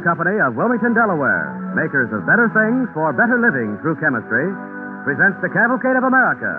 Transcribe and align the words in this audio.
Company 0.00 0.40
of 0.40 0.56
Wilmington, 0.56 0.96
Delaware, 0.96 1.72
makers 1.76 2.08
of 2.12 2.24
better 2.24 2.48
things 2.56 2.88
for 2.96 3.12
better 3.12 3.36
living 3.36 3.76
through 3.84 4.00
chemistry, 4.00 4.48
presents 5.04 5.36
the 5.44 5.52
Cavalcade 5.52 5.96
of 5.96 6.04
America, 6.04 6.52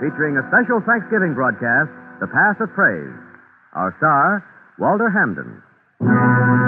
featuring 0.00 0.36
a 0.40 0.44
special 0.48 0.80
Thanksgiving 0.84 1.36
broadcast, 1.36 1.92
The 2.20 2.28
Path 2.28 2.60
of 2.60 2.72
Praise. 2.72 3.16
Our 3.76 3.92
star, 4.00 4.44
Walter 4.78 5.12
Hampden. 5.12 6.59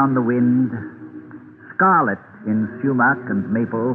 Down 0.00 0.16
the 0.16 0.24
wind, 0.24 0.72
scarlet 1.76 2.24
in 2.48 2.64
sumac 2.80 3.20
and 3.28 3.44
maple, 3.52 3.92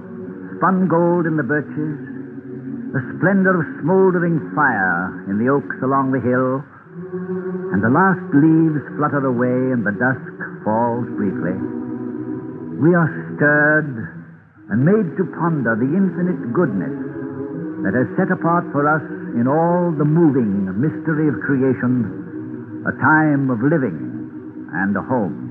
spun 0.53 0.85
gold 0.85 1.25
in 1.25 1.33
the 1.33 1.41
birches, 1.41 1.97
the 2.93 3.01
splendor 3.17 3.57
of 3.57 3.66
smoldering 3.81 4.38
fire 4.53 5.25
in 5.25 5.41
the 5.41 5.49
oaks 5.49 5.73
along 5.81 6.13
the 6.13 6.21
hill, 6.21 6.61
and 7.73 7.81
the 7.81 7.89
last 7.89 8.21
leaves 8.38 8.85
flutter 9.01 9.25
away 9.25 9.73
and 9.73 9.81
the 9.81 9.97
dusk 9.97 10.29
falls 10.61 11.09
briefly, 11.17 11.57
we 12.77 12.93
are 12.93 13.09
stirred 13.33 13.97
and 14.69 14.85
made 14.85 15.09
to 15.17 15.25
ponder 15.41 15.73
the 15.73 15.89
infinite 15.89 16.53
goodness 16.53 16.93
that 17.81 17.97
has 17.97 18.05
set 18.13 18.29
apart 18.29 18.69
for 18.69 18.85
us 18.85 19.01
in 19.41 19.49
all 19.49 19.89
the 19.89 20.05
moving 20.05 20.69
mystery 20.77 21.33
of 21.33 21.41
creation 21.41 22.85
a 22.85 22.93
time 23.01 23.49
of 23.49 23.57
living 23.66 24.69
and 24.69 24.93
a 24.93 25.01
home. 25.01 25.44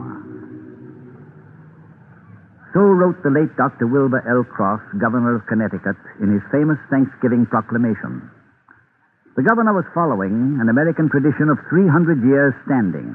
So 2.74 2.82
wrote 2.82 3.22
the 3.22 3.30
late 3.30 3.54
Dr. 3.54 3.86
Wilbur 3.86 4.26
L. 4.26 4.42
Cross, 4.42 4.82
governor 4.98 5.38
of 5.38 5.46
Connecticut, 5.46 5.94
in 6.18 6.34
his 6.34 6.42
famous 6.50 6.74
Thanksgiving 6.90 7.46
proclamation. 7.46 8.26
The 9.38 9.46
governor 9.46 9.70
was 9.70 9.86
following 9.94 10.58
an 10.58 10.66
American 10.66 11.06
tradition 11.06 11.46
of 11.54 11.62
300 11.70 12.26
years 12.26 12.50
standing. 12.66 13.14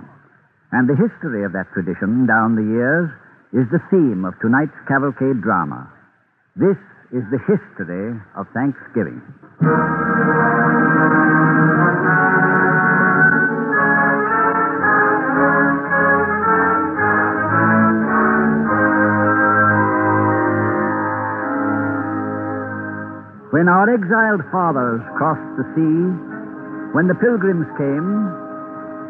And 0.71 0.87
the 0.87 0.95
history 0.95 1.43
of 1.43 1.51
that 1.51 1.67
tradition 1.75 2.23
down 2.23 2.55
the 2.55 2.63
years 2.71 3.11
is 3.51 3.67
the 3.67 3.83
theme 3.91 4.23
of 4.23 4.39
tonight's 4.39 4.79
cavalcade 4.87 5.43
drama. 5.43 5.91
This 6.55 6.79
is 7.11 7.27
the 7.27 7.43
history 7.43 8.15
of 8.39 8.47
Thanksgiving. 8.55 9.19
When 23.49 23.65
our 23.65 23.89
exiled 23.89 24.45
fathers 24.53 25.01
crossed 25.17 25.57
the 25.57 25.65
sea, 25.73 25.97
when 26.93 27.09
the 27.09 27.17
pilgrims 27.17 27.65
came, 27.81 28.29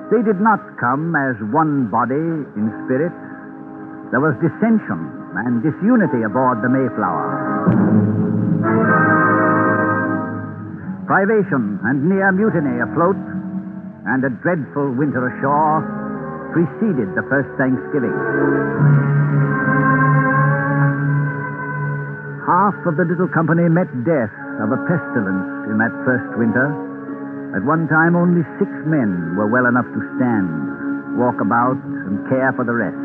they 0.08 0.24
did 0.24 0.40
not 0.40 0.64
come 0.80 1.12
as 1.12 1.36
one 1.52 1.92
body 1.92 2.48
in 2.56 2.72
spirit. 2.88 3.12
There 4.16 4.24
was 4.24 4.40
dissension 4.40 5.12
and 5.44 5.60
disunity 5.60 6.24
aboard 6.24 6.64
the 6.64 6.72
Mayflower. 6.72 7.28
Privation 11.04 11.84
and 11.84 12.08
near 12.08 12.32
mutiny 12.32 12.80
afloat, 12.80 13.20
and 14.08 14.24
a 14.24 14.32
dreadful 14.40 14.96
winter 14.96 15.20
ashore 15.36 15.84
preceded 16.56 17.12
the 17.12 17.28
first 17.28 17.52
Thanksgiving. 17.60 18.16
Half 22.50 22.82
of 22.90 22.98
the 22.98 23.06
little 23.06 23.30
company 23.30 23.70
met 23.70 23.94
death 24.10 24.34
of 24.58 24.74
a 24.74 24.82
pestilence 24.90 25.70
in 25.70 25.78
that 25.78 25.94
first 26.02 26.34
winter. 26.34 26.74
At 27.54 27.62
one 27.62 27.86
time, 27.86 28.18
only 28.18 28.42
six 28.58 28.74
men 28.90 29.38
were 29.38 29.46
well 29.46 29.70
enough 29.70 29.86
to 29.86 30.02
stand, 30.18 31.14
walk 31.14 31.38
about, 31.46 31.78
and 31.78 32.26
care 32.26 32.50
for 32.58 32.66
the 32.66 32.74
rest. 32.74 32.98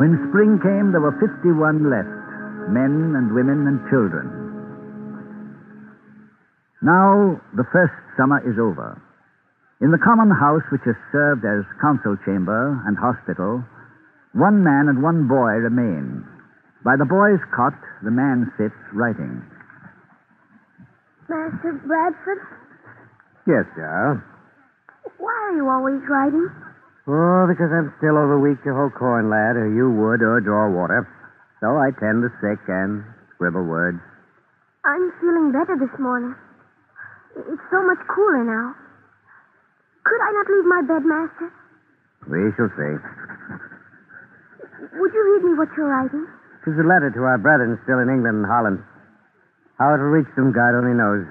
When 0.00 0.24
spring 0.32 0.56
came, 0.64 0.96
there 0.96 1.04
were 1.04 1.20
51 1.20 1.92
left 1.92 2.16
men 2.72 3.12
and 3.12 3.36
women 3.36 3.68
and 3.68 3.84
children. 3.92 4.24
Now, 6.80 7.36
the 7.60 7.68
first 7.76 7.92
summer 8.16 8.40
is 8.40 8.56
over. 8.56 8.96
In 9.84 9.92
the 9.92 10.00
common 10.00 10.32
house, 10.32 10.64
which 10.72 10.88
has 10.88 10.96
served 11.12 11.44
as 11.44 11.60
council 11.84 12.16
chamber 12.24 12.72
and 12.88 12.96
hospital, 12.96 13.60
one 14.32 14.64
man 14.64 14.88
and 14.88 15.04
one 15.04 15.28
boy 15.28 15.60
remain. 15.60 16.24
By 16.84 16.96
the 16.96 17.04
boy's 17.08 17.42
cot, 17.54 17.74
the 18.02 18.10
man 18.10 18.52
sits 18.56 18.76
writing. 18.92 19.42
Master 21.28 21.72
Bradford, 21.86 22.38
Yes, 23.46 23.62
sir. 23.78 24.18
Why 25.22 25.34
are 25.46 25.54
you 25.54 25.70
always 25.70 26.02
writing? 26.10 26.50
Oh, 27.06 27.46
because 27.46 27.70
I'm 27.70 27.94
still 28.02 28.18
overweak 28.18 28.58
to 28.66 28.74
hoe 28.74 28.90
corn, 28.90 29.30
lad, 29.30 29.54
or 29.54 29.70
you 29.70 29.86
would, 29.86 30.18
or 30.18 30.42
draw 30.42 30.66
water. 30.66 31.06
So 31.62 31.78
I 31.78 31.94
tend 31.94 32.26
the 32.26 32.30
sick 32.42 32.58
and 32.66 33.06
scribble 33.34 33.62
words. 33.62 34.02
I'm 34.82 35.14
feeling 35.22 35.54
better 35.54 35.78
this 35.78 35.94
morning. 36.02 36.34
It's 37.38 37.66
so 37.70 37.78
much 37.86 38.02
cooler 38.10 38.42
now. 38.42 38.74
Could 40.02 40.20
I 40.22 40.30
not 40.34 40.46
leave 40.50 40.66
my 40.66 40.82
bed, 40.82 41.02
Master? 41.06 41.46
We 42.26 42.50
shall 42.58 42.70
see. 42.74 42.94
Would 44.98 45.12
you 45.14 45.22
read 45.22 45.42
me 45.46 45.54
what 45.54 45.70
you're 45.78 45.86
writing? 45.86 46.26
It's 46.66 46.74
a 46.74 46.82
letter 46.82 47.14
to 47.14 47.22
our 47.22 47.38
brethren 47.38 47.78
still 47.86 48.02
in 48.02 48.10
England 48.10 48.42
and 48.42 48.50
Holland. 48.50 48.82
How 49.78 49.94
it'll 49.94 50.10
reach 50.10 50.26
them, 50.34 50.50
God 50.50 50.74
only 50.74 50.98
knows. 50.98 51.22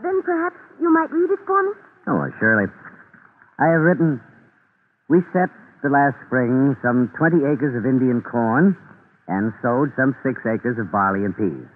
Then 0.00 0.24
perhaps 0.24 0.56
you 0.80 0.88
might 0.88 1.12
read 1.12 1.28
it 1.28 1.44
for 1.44 1.60
me? 1.60 1.76
Oh, 2.08 2.24
surely. 2.40 2.64
I 3.60 3.76
have 3.76 3.84
written, 3.84 4.24
we 5.12 5.20
set 5.36 5.52
the 5.84 5.92
last 5.92 6.16
spring 6.24 6.80
some 6.80 7.12
20 7.20 7.44
acres 7.52 7.76
of 7.76 7.84
Indian 7.84 8.24
corn 8.24 8.72
and 9.28 9.52
sowed 9.60 9.92
some 10.00 10.16
six 10.24 10.40
acres 10.48 10.80
of 10.80 10.88
barley 10.88 11.28
and 11.28 11.36
peas. 11.36 11.68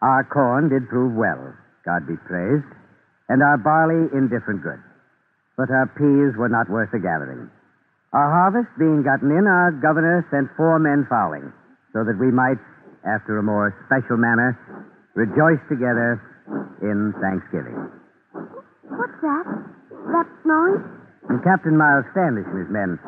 Our 0.00 0.24
corn 0.24 0.72
did 0.72 0.88
prove 0.88 1.12
well, 1.12 1.52
God 1.84 2.08
be 2.08 2.16
praised, 2.16 2.72
and 3.28 3.44
our 3.44 3.60
barley 3.60 4.08
indifferent 4.16 4.64
good. 4.64 4.80
But 5.60 5.68
our 5.68 5.84
peas 6.00 6.32
were 6.40 6.48
not 6.48 6.72
worth 6.72 6.96
the 6.96 6.98
gathering. 6.98 7.52
Our 8.16 8.30
harvest 8.32 8.72
being 8.80 9.04
gotten 9.04 9.28
in, 9.28 9.44
our 9.44 9.68
governor 9.70 10.24
sent 10.32 10.48
four 10.56 10.80
men 10.80 11.06
fowling, 11.12 11.52
so 11.92 12.04
that 12.04 12.16
we 12.18 12.32
might, 12.32 12.58
after 13.04 13.38
a 13.38 13.44
more 13.44 13.76
special 13.86 14.16
manner, 14.16 14.56
rejoice 15.14 15.60
together 15.68 16.20
in 16.80 17.12
thanksgiving. 17.20 17.76
What's 18.88 19.18
that? 19.22 19.44
That 20.12 20.28
noise? 20.44 20.82
And 21.28 21.38
Captain 21.44 21.76
Miles 21.76 22.04
Standish 22.12 22.48
and 22.50 22.58
his 22.64 22.70
men. 22.72 22.98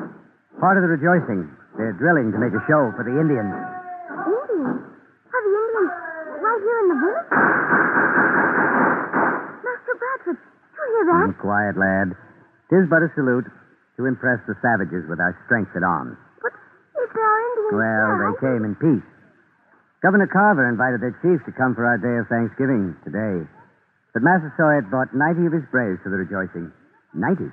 Part 0.60 0.76
of 0.78 0.86
the 0.86 0.90
rejoicing. 0.92 1.48
They're 1.76 1.96
drilling 1.98 2.30
to 2.30 2.38
make 2.38 2.54
a 2.54 2.62
show 2.70 2.94
for 2.94 3.02
the 3.02 3.10
Indians. 3.18 3.50
Indians? 3.50 4.78
Are 5.34 5.42
the 5.42 5.54
Indians 5.58 5.92
right 6.38 6.62
here 6.62 6.78
in 6.78 6.88
the 6.94 6.98
village? 7.02 7.30
Master 9.64 9.94
Bradford, 9.98 10.38
did 10.38 10.78
you 10.78 10.86
hear 10.94 11.06
that? 11.10 11.26
Mm, 11.34 11.38
quiet, 11.42 11.74
lad. 11.74 12.08
Tis 12.70 12.86
but 12.86 13.02
a 13.02 13.10
salute 13.18 13.50
to 13.98 14.06
impress 14.06 14.38
the 14.46 14.54
savages 14.62 15.02
with 15.10 15.18
our 15.18 15.34
strength 15.46 15.74
at 15.74 15.82
arms. 15.82 16.14
But 16.38 16.54
if 16.54 17.10
there 17.10 17.26
Well, 17.72 18.10
they 18.20 18.34
came 18.40 18.62
in 18.64 18.74
peace. 18.76 19.06
Governor 20.04 20.28
Carver 20.28 20.68
invited 20.68 21.00
their 21.00 21.16
chief 21.24 21.40
to 21.48 21.52
come 21.56 21.72
for 21.72 21.88
our 21.88 21.96
day 21.96 22.12
of 22.20 22.28
Thanksgiving 22.28 22.92
today. 23.08 23.48
But 24.12 24.22
Massasoit 24.22 24.92
brought 24.92 25.16
90 25.16 25.48
of 25.48 25.54
his 25.56 25.66
braves 25.72 25.98
to 26.04 26.12
the 26.12 26.20
rejoicing. 26.20 26.68
90. 27.16 27.48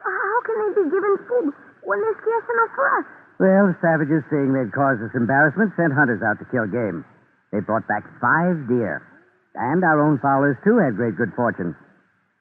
How 0.00 0.38
can 0.48 0.56
they 0.64 0.70
be 0.80 0.86
given 0.88 1.14
food 1.28 1.52
when 1.84 2.00
there's 2.00 2.16
scarce 2.24 2.48
enough 2.48 2.72
for 2.74 2.86
us? 2.98 3.06
Well, 3.38 3.68
the 3.68 3.76
savages, 3.82 4.24
seeing 4.30 4.54
they'd 4.54 4.72
caused 4.72 5.02
us 5.02 5.12
embarrassment, 5.12 5.76
sent 5.76 5.92
hunters 5.92 6.22
out 6.22 6.38
to 6.38 6.46
kill 6.48 6.66
game. 6.66 7.04
They 7.52 7.60
brought 7.60 7.86
back 7.86 8.02
five 8.18 8.64
deer. 8.66 9.02
And 9.54 9.84
our 9.84 10.00
own 10.00 10.18
fowlers, 10.18 10.56
too, 10.64 10.78
had 10.78 10.96
great 10.96 11.14
good 11.14 11.34
fortune. 11.36 11.76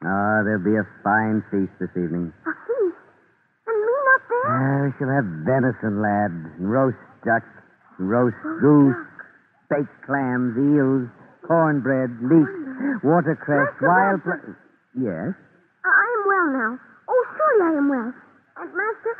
Ah, 0.05 0.41
there'll 0.43 0.63
be 0.63 0.75
a 0.77 0.87
fine 1.03 1.43
feast 1.51 1.73
this 1.79 1.93
evening. 1.93 2.33
A 4.43 4.51
feast? 4.51 4.51
And 4.51 4.51
me 4.51 4.51
not 4.51 4.67
there? 4.67 4.83
We 4.83 4.91
shall 4.99 5.11
have 5.15 5.27
venison, 5.47 6.01
lad, 6.01 6.31
and 6.59 6.71
roast 6.71 6.97
duck, 7.25 7.43
and 7.99 8.09
roast 8.09 8.35
goose, 8.61 8.95
baked 9.69 9.95
clams, 10.05 10.57
eels, 10.57 11.07
cornbread, 11.47 12.11
leeks, 12.21 13.03
watercress, 13.03 13.73
wild... 13.81 14.23
Pla- 14.23 14.55
yes? 14.99 15.33
I 15.83 15.89
I 15.89 16.05
am 16.11 16.21
well 16.27 16.47
now. 16.53 16.79
Oh, 17.09 17.23
surely 17.35 17.63
I 17.63 17.77
am 17.77 17.89
well. 17.89 18.13
And, 18.57 18.69
Master, 18.73 19.15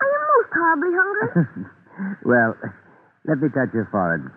I 0.00 0.06
am 0.06 0.22
most 0.36 0.52
horribly 0.54 0.92
hungry. 0.94 1.28
well, 2.24 2.54
let 3.26 3.38
me 3.40 3.48
touch 3.48 3.72
your 3.74 3.88
forehead. 3.90 4.30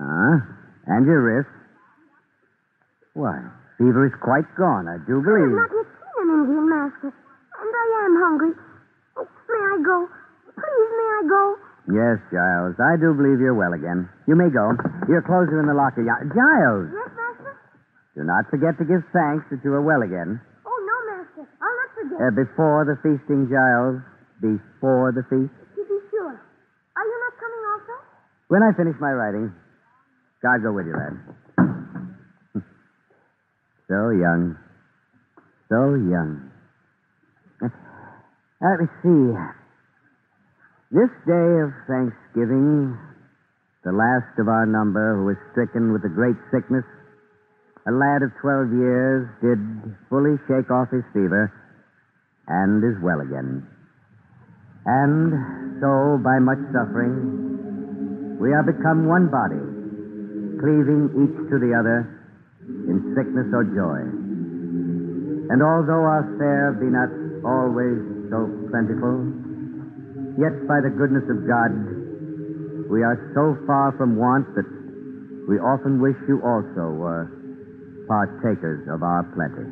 Ah, 0.00 0.36
and 0.86 1.06
your 1.06 1.22
wrist. 1.22 1.48
Why, 3.14 3.40
fever 3.78 4.04
is 4.06 4.12
quite 4.20 4.44
gone, 4.56 4.88
I 4.88 4.98
do 5.08 5.24
believe. 5.24 5.56
I 5.56 5.64
have 5.64 5.72
not 5.72 5.72
yet 5.72 5.88
seen 5.88 6.28
an 6.28 6.44
Indian, 6.44 6.68
Master. 6.68 7.08
And 7.08 7.72
I 7.72 7.86
am 8.04 8.14
hungry. 8.20 8.52
May 9.56 9.64
I 9.72 9.78
go? 9.82 9.98
Please, 10.52 10.90
may 11.00 11.08
I 11.16 11.22
go? 11.28 11.42
Yes, 11.88 12.18
Giles, 12.34 12.74
I 12.82 12.98
do 13.00 13.14
believe 13.14 13.38
you're 13.40 13.54
well 13.56 13.72
again. 13.72 14.08
You 14.26 14.34
may 14.36 14.50
go. 14.50 14.74
Your 15.08 15.22
clothes 15.22 15.48
are 15.54 15.60
in 15.62 15.66
the 15.70 15.74
locker. 15.76 16.02
Giles, 16.04 16.90
Yes, 16.92 17.10
Master? 17.14 17.54
do 18.18 18.24
not 18.26 18.50
forget 18.50 18.74
to 18.78 18.84
give 18.84 19.00
thanks 19.14 19.46
that 19.54 19.62
you 19.62 19.70
are 19.72 19.80
well 19.82 20.02
again. 20.02 20.40
Oh, 20.66 20.78
no, 20.82 20.96
Master. 21.14 21.44
I'll 21.62 21.76
not 21.78 21.90
forget. 21.94 22.18
Uh, 22.20 22.32
before 22.34 22.82
the 22.90 22.96
feasting, 23.06 23.46
Giles. 23.48 24.02
Before 24.42 25.12
the 25.14 25.22
feast. 25.30 25.54
to 25.78 25.82
be 25.86 25.98
sure. 26.10 26.34
Are 26.36 27.06
you 27.06 27.18
not 27.22 27.34
coming 27.38 27.62
also? 27.72 27.94
When 28.48 28.62
I 28.66 28.72
finish 28.76 28.96
my 29.00 29.12
writing, 29.14 29.54
God 30.42 30.62
go 30.62 30.72
with 30.74 30.86
you, 30.86 30.94
lad. 30.98 31.14
so 33.88 34.10
young. 34.10 34.58
So 35.70 35.94
young. 35.94 36.50
Let 38.56 38.80
me 38.80 38.88
see. 39.04 39.36
This 40.88 41.12
day 41.28 41.50
of 41.60 41.76
Thanksgiving, 41.84 42.96
the 43.84 43.92
last 43.92 44.32
of 44.40 44.48
our 44.48 44.64
number 44.64 45.12
who 45.20 45.26
was 45.28 45.36
stricken 45.52 45.92
with 45.92 46.00
the 46.00 46.08
great 46.08 46.40
sickness, 46.48 46.84
a 47.84 47.92
lad 47.92 48.24
of 48.24 48.32
12 48.40 48.72
years, 48.72 49.28
did 49.44 49.60
fully 50.08 50.40
shake 50.48 50.72
off 50.72 50.88
his 50.88 51.04
fever 51.12 51.52
and 52.48 52.80
is 52.80 52.96
well 53.04 53.20
again. 53.20 53.60
And 54.86 55.76
so, 55.84 56.16
by 56.24 56.40
much 56.40 56.62
suffering, 56.72 58.40
we 58.40 58.56
are 58.56 58.64
become 58.64 59.04
one 59.04 59.28
body, 59.28 59.60
cleaving 60.64 61.12
each 61.12 61.36
to 61.52 61.60
the 61.60 61.76
other 61.76 62.08
in 62.88 63.12
sickness 63.12 63.52
or 63.52 63.68
joy. 63.68 64.00
And 65.52 65.60
although 65.60 66.08
our 66.08 66.24
fare 66.40 66.72
be 66.72 66.88
not 66.88 67.12
always 67.44 68.15
so 68.30 68.50
plentiful, 68.70 69.26
yet 70.38 70.54
by 70.66 70.80
the 70.82 70.90
goodness 70.90 71.24
of 71.30 71.46
God, 71.46 71.70
we 72.90 73.02
are 73.02 73.18
so 73.34 73.56
far 73.66 73.92
from 73.98 74.16
want 74.16 74.46
that 74.54 74.66
we 75.48 75.58
often 75.58 76.00
wish 76.00 76.16
you 76.28 76.42
also 76.42 76.90
were 76.94 77.30
partakers 78.08 78.86
of 78.88 79.02
our 79.02 79.22
plenty. 79.34 79.66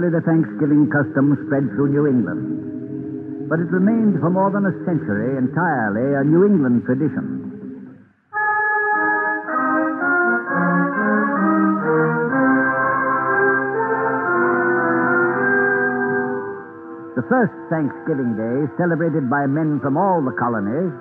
Gradually, 0.00 0.16
the 0.16 0.24
Thanksgiving 0.24 0.88
custom 0.88 1.36
spread 1.44 1.68
through 1.76 1.92
New 1.92 2.08
England. 2.08 3.52
But 3.52 3.60
it 3.60 3.68
remained 3.68 4.16
for 4.20 4.30
more 4.32 4.48
than 4.48 4.64
a 4.64 4.72
century 4.88 5.36
entirely 5.36 6.16
a 6.16 6.24
New 6.24 6.48
England 6.48 6.88
tradition. 6.88 7.44
The 17.12 17.26
first 17.28 17.52
Thanksgiving 17.68 18.40
Day, 18.40 18.72
celebrated 18.80 19.28
by 19.28 19.44
men 19.44 19.84
from 19.84 20.00
all 20.00 20.24
the 20.24 20.32
colonies, 20.40 20.96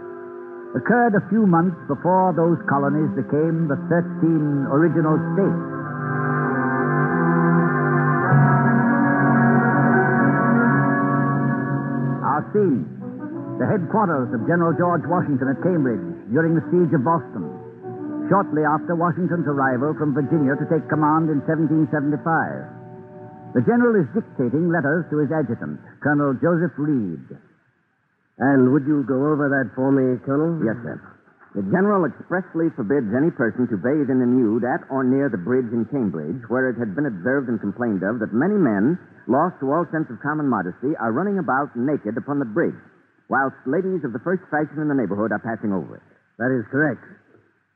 occurred 0.75 1.15
a 1.15 1.23
few 1.31 1.47
months 1.47 1.79
before 1.87 2.35
those 2.35 2.59
colonies 2.67 3.15
became 3.15 3.71
the 3.71 3.79
13 3.87 4.67
original 4.67 5.15
states. 5.39 5.78
Our 12.49 13.61
the 13.61 13.69
headquarters 13.69 14.33
of 14.33 14.41
General 14.49 14.73
George 14.73 15.05
Washington 15.05 15.53
at 15.53 15.61
Cambridge 15.61 16.01
during 16.33 16.57
the 16.57 16.65
siege 16.73 16.89
of 16.97 17.05
Boston. 17.05 17.45
Shortly 18.25 18.65
after 18.65 18.97
Washington's 18.97 19.45
arrival 19.45 19.93
from 19.93 20.17
Virginia 20.17 20.57
to 20.57 20.65
take 20.65 20.89
command 20.89 21.29
in 21.29 21.45
1775. 21.45 23.53
The 23.53 23.61
general 23.69 24.01
is 24.01 24.09
dictating 24.17 24.73
letters 24.73 25.05
to 25.13 25.21
his 25.21 25.29
adjutant, 25.29 25.77
Colonel 26.01 26.33
Joseph 26.41 26.73
Reed. 26.81 27.21
And 28.41 28.73
would 28.73 28.89
you 28.89 29.05
go 29.05 29.29
over 29.29 29.45
that 29.45 29.69
for 29.77 29.93
me, 29.93 30.17
Colonel? 30.25 30.57
Yes, 30.65 30.81
sir. 30.81 30.97
The 31.53 31.61
General 31.69 32.05
expressly 32.05 32.69
forbids 32.77 33.09
any 33.13 33.33
person 33.33 33.67
to 33.69 33.77
bathe 33.77 34.09
in 34.09 34.21
the 34.21 34.29
nude 34.29 34.63
at 34.63 34.85
or 34.89 35.03
near 35.03 35.29
the 35.29 35.41
bridge 35.41 35.69
in 35.73 35.85
Cambridge, 35.89 36.45
where 36.47 36.69
it 36.69 36.77
had 36.77 36.95
been 36.95 37.09
observed 37.09 37.49
and 37.49 37.59
complained 37.59 38.01
of 38.01 38.21
that 38.21 38.33
many 38.33 38.53
men, 38.53 38.97
lost 39.29 39.61
to 39.61 39.69
all 39.69 39.85
sense 39.93 40.09
of 40.09 40.17
common 40.19 40.49
modesty, 40.49 40.97
are 40.97 41.13
running 41.13 41.37
about 41.37 41.71
naked 41.77 42.17
upon 42.17 42.41
the 42.41 42.49
bridge, 42.49 42.75
whilst 43.29 43.55
ladies 43.69 44.01
of 44.03 44.11
the 44.11 44.23
first 44.25 44.41
fashion 44.49 44.81
in 44.81 44.89
the 44.89 44.97
neighborhood 44.97 45.31
are 45.31 45.39
passing 45.39 45.69
over 45.71 46.01
it. 46.01 46.05
That 46.41 46.49
is 46.49 46.65
correct. 46.73 47.05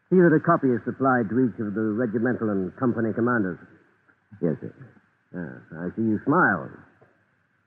See 0.09 0.17
that 0.17 0.33
a 0.33 0.41
copy 0.41 0.73
is 0.73 0.81
supplied 0.83 1.29
to 1.29 1.37
each 1.45 1.57
of 1.61 1.77
the 1.77 1.93
regimental 1.93 2.49
and 2.49 2.73
company 2.81 3.13
commanders. 3.13 3.61
Yes, 4.41 4.57
sir. 4.59 4.73
Yes, 5.33 5.61
I 5.77 5.93
see 5.95 6.05
you 6.05 6.17
smile. 6.25 6.69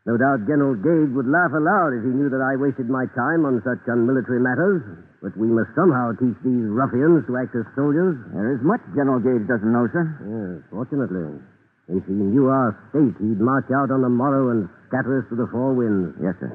No 0.06 0.14
doubt 0.14 0.46
General 0.46 0.78
Gage 0.78 1.10
would 1.18 1.26
laugh 1.26 1.50
aloud 1.50 1.90
if 1.98 2.06
he 2.06 2.14
knew 2.14 2.30
that 2.30 2.38
I 2.38 2.54
wasted 2.54 2.86
my 2.86 3.10
time 3.18 3.42
on 3.42 3.58
such 3.66 3.82
unmilitary 3.90 4.38
matters. 4.38 4.82
But 5.18 5.34
we 5.34 5.50
must 5.50 5.74
somehow 5.74 6.14
teach 6.14 6.38
these 6.46 6.66
ruffians 6.70 7.26
to 7.26 7.34
act 7.34 7.50
as 7.58 7.66
soldiers. 7.74 8.14
There 8.30 8.54
is 8.54 8.62
much 8.62 8.78
General 8.94 9.18
Gage 9.18 9.50
doesn't 9.50 9.66
know, 9.66 9.90
sir. 9.90 10.06
Yes, 10.22 10.62
fortunately. 10.70 11.42
If 11.88 12.02
he 12.06 12.18
knew 12.18 12.50
our 12.50 12.74
state, 12.90 13.14
he'd 13.22 13.38
march 13.38 13.70
out 13.70 13.94
on 13.94 14.02
the 14.02 14.10
morrow 14.10 14.50
and 14.50 14.66
scatter 14.88 15.22
us 15.22 15.26
to 15.30 15.36
the 15.38 15.46
four 15.54 15.70
winds. 15.74 16.18
Yes, 16.18 16.34
sir. 16.42 16.50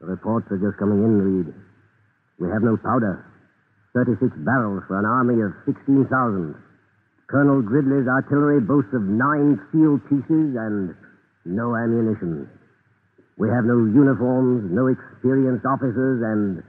The 0.00 0.06
reports 0.08 0.48
are 0.50 0.60
just 0.60 0.80
coming 0.80 1.04
in, 1.04 1.20
Reed. 1.20 1.48
We 2.40 2.48
have 2.48 2.64
no 2.64 2.76
powder. 2.80 3.24
36 3.92 4.32
barrels 4.42 4.82
for 4.88 4.98
an 4.98 5.04
army 5.04 5.38
of 5.44 5.52
16,000. 5.68 6.08
Colonel 7.28 7.62
Gridley's 7.62 8.08
artillery 8.08 8.60
boasts 8.60 8.92
of 8.92 9.04
nine 9.04 9.60
field 9.70 10.00
pieces 10.08 10.56
and 10.56 10.96
no 11.44 11.76
ammunition. 11.76 12.48
We 13.36 13.48
have 13.52 13.64
no 13.64 13.84
uniforms, 13.84 14.70
no 14.72 14.88
experienced 14.88 15.66
officers, 15.66 16.22
and 16.24 16.62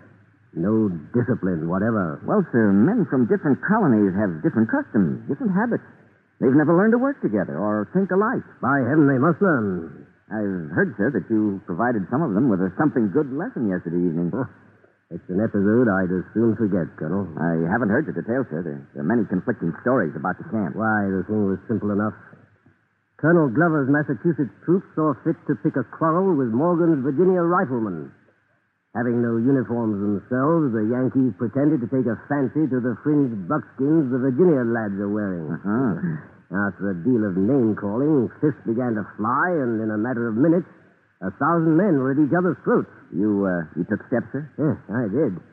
no 0.55 0.89
discipline 1.13 1.67
whatever. 1.67 2.19
Well, 2.27 2.43
sir, 2.51 2.71
men 2.71 3.05
from 3.09 3.27
different 3.27 3.59
colonies 3.63 4.15
have 4.15 4.43
different 4.43 4.71
customs, 4.71 5.23
different 5.27 5.53
habits. 5.53 5.85
They've 6.39 6.55
never 6.55 6.75
learned 6.75 6.91
to 6.91 6.99
work 6.99 7.21
together 7.23 7.55
or 7.55 7.87
think 7.95 8.11
alike. 8.11 8.43
By 8.59 8.83
heaven, 8.83 9.07
they 9.07 9.19
must 9.19 9.39
learn. 9.39 10.03
I've 10.27 10.73
heard, 10.75 10.91
sir, 10.97 11.13
that 11.15 11.29
you 11.31 11.61
provided 11.63 12.03
some 12.11 12.25
of 12.25 12.33
them 12.35 12.49
with 12.49 12.59
a 12.59 12.73
something 12.75 13.13
good 13.13 13.31
lesson 13.31 13.71
yesterday 13.71 14.03
evening. 14.03 14.33
Oh, 14.35 14.49
it's 15.13 15.23
an 15.29 15.39
episode 15.39 15.87
I'd 15.87 16.11
as 16.11 16.25
soon 16.33 16.57
forget, 16.57 16.89
Colonel. 16.97 17.29
I 17.37 17.61
haven't 17.71 17.93
heard 17.93 18.09
the 18.09 18.15
details, 18.17 18.49
sir. 18.49 18.65
There, 18.65 18.81
there 18.97 19.05
are 19.05 19.07
many 19.07 19.23
conflicting 19.29 19.71
stories 19.85 20.17
about 20.17 20.35
the 20.41 20.49
camp. 20.49 20.75
Why, 20.75 21.07
the 21.07 21.23
thing 21.29 21.45
was 21.45 21.61
simple 21.69 21.93
enough. 21.93 22.17
Colonel 23.21 23.47
Glover's 23.47 23.87
Massachusetts 23.87 24.51
troops 24.65 24.89
saw 24.97 25.13
fit 25.23 25.39
to 25.47 25.55
pick 25.63 25.77
a 25.79 25.87
quarrel 25.95 26.35
with 26.35 26.51
Morgan's 26.51 26.99
Virginia 26.99 27.45
riflemen. 27.47 28.11
Having 28.95 29.19
no 29.19 29.35
uniforms 29.35 29.99
themselves, 29.99 30.71
the 30.71 30.87
Yankees 30.87 31.35
pretended 31.35 31.83
to 31.83 31.89
take 31.91 32.07
a 32.07 32.15
fancy 32.31 32.63
to 32.71 32.79
the 32.79 32.95
fringed 33.03 33.43
buckskins 33.43 34.07
the 34.07 34.23
Virginia 34.23 34.63
lads 34.63 34.95
are 35.03 35.11
wearing. 35.11 35.51
Uh-huh. 35.51 35.91
After 36.71 36.95
a 36.95 36.97
deal 37.03 37.27
of 37.27 37.35
name 37.35 37.75
calling, 37.75 38.31
fists 38.39 38.63
began 38.63 38.95
to 38.95 39.03
fly, 39.19 39.51
and 39.51 39.83
in 39.83 39.91
a 39.91 39.99
matter 39.99 40.31
of 40.31 40.39
minutes, 40.39 40.71
a 41.19 41.27
thousand 41.35 41.75
men 41.75 41.99
were 41.99 42.15
at 42.15 42.19
each 42.23 42.31
other's 42.31 42.55
throats. 42.63 42.87
You, 43.11 43.43
uh, 43.43 43.67
you 43.75 43.83
took 43.83 43.99
steps, 44.07 44.31
sir? 44.31 44.47
Yes, 44.55 44.79
I 44.87 45.11
did. 45.11 45.43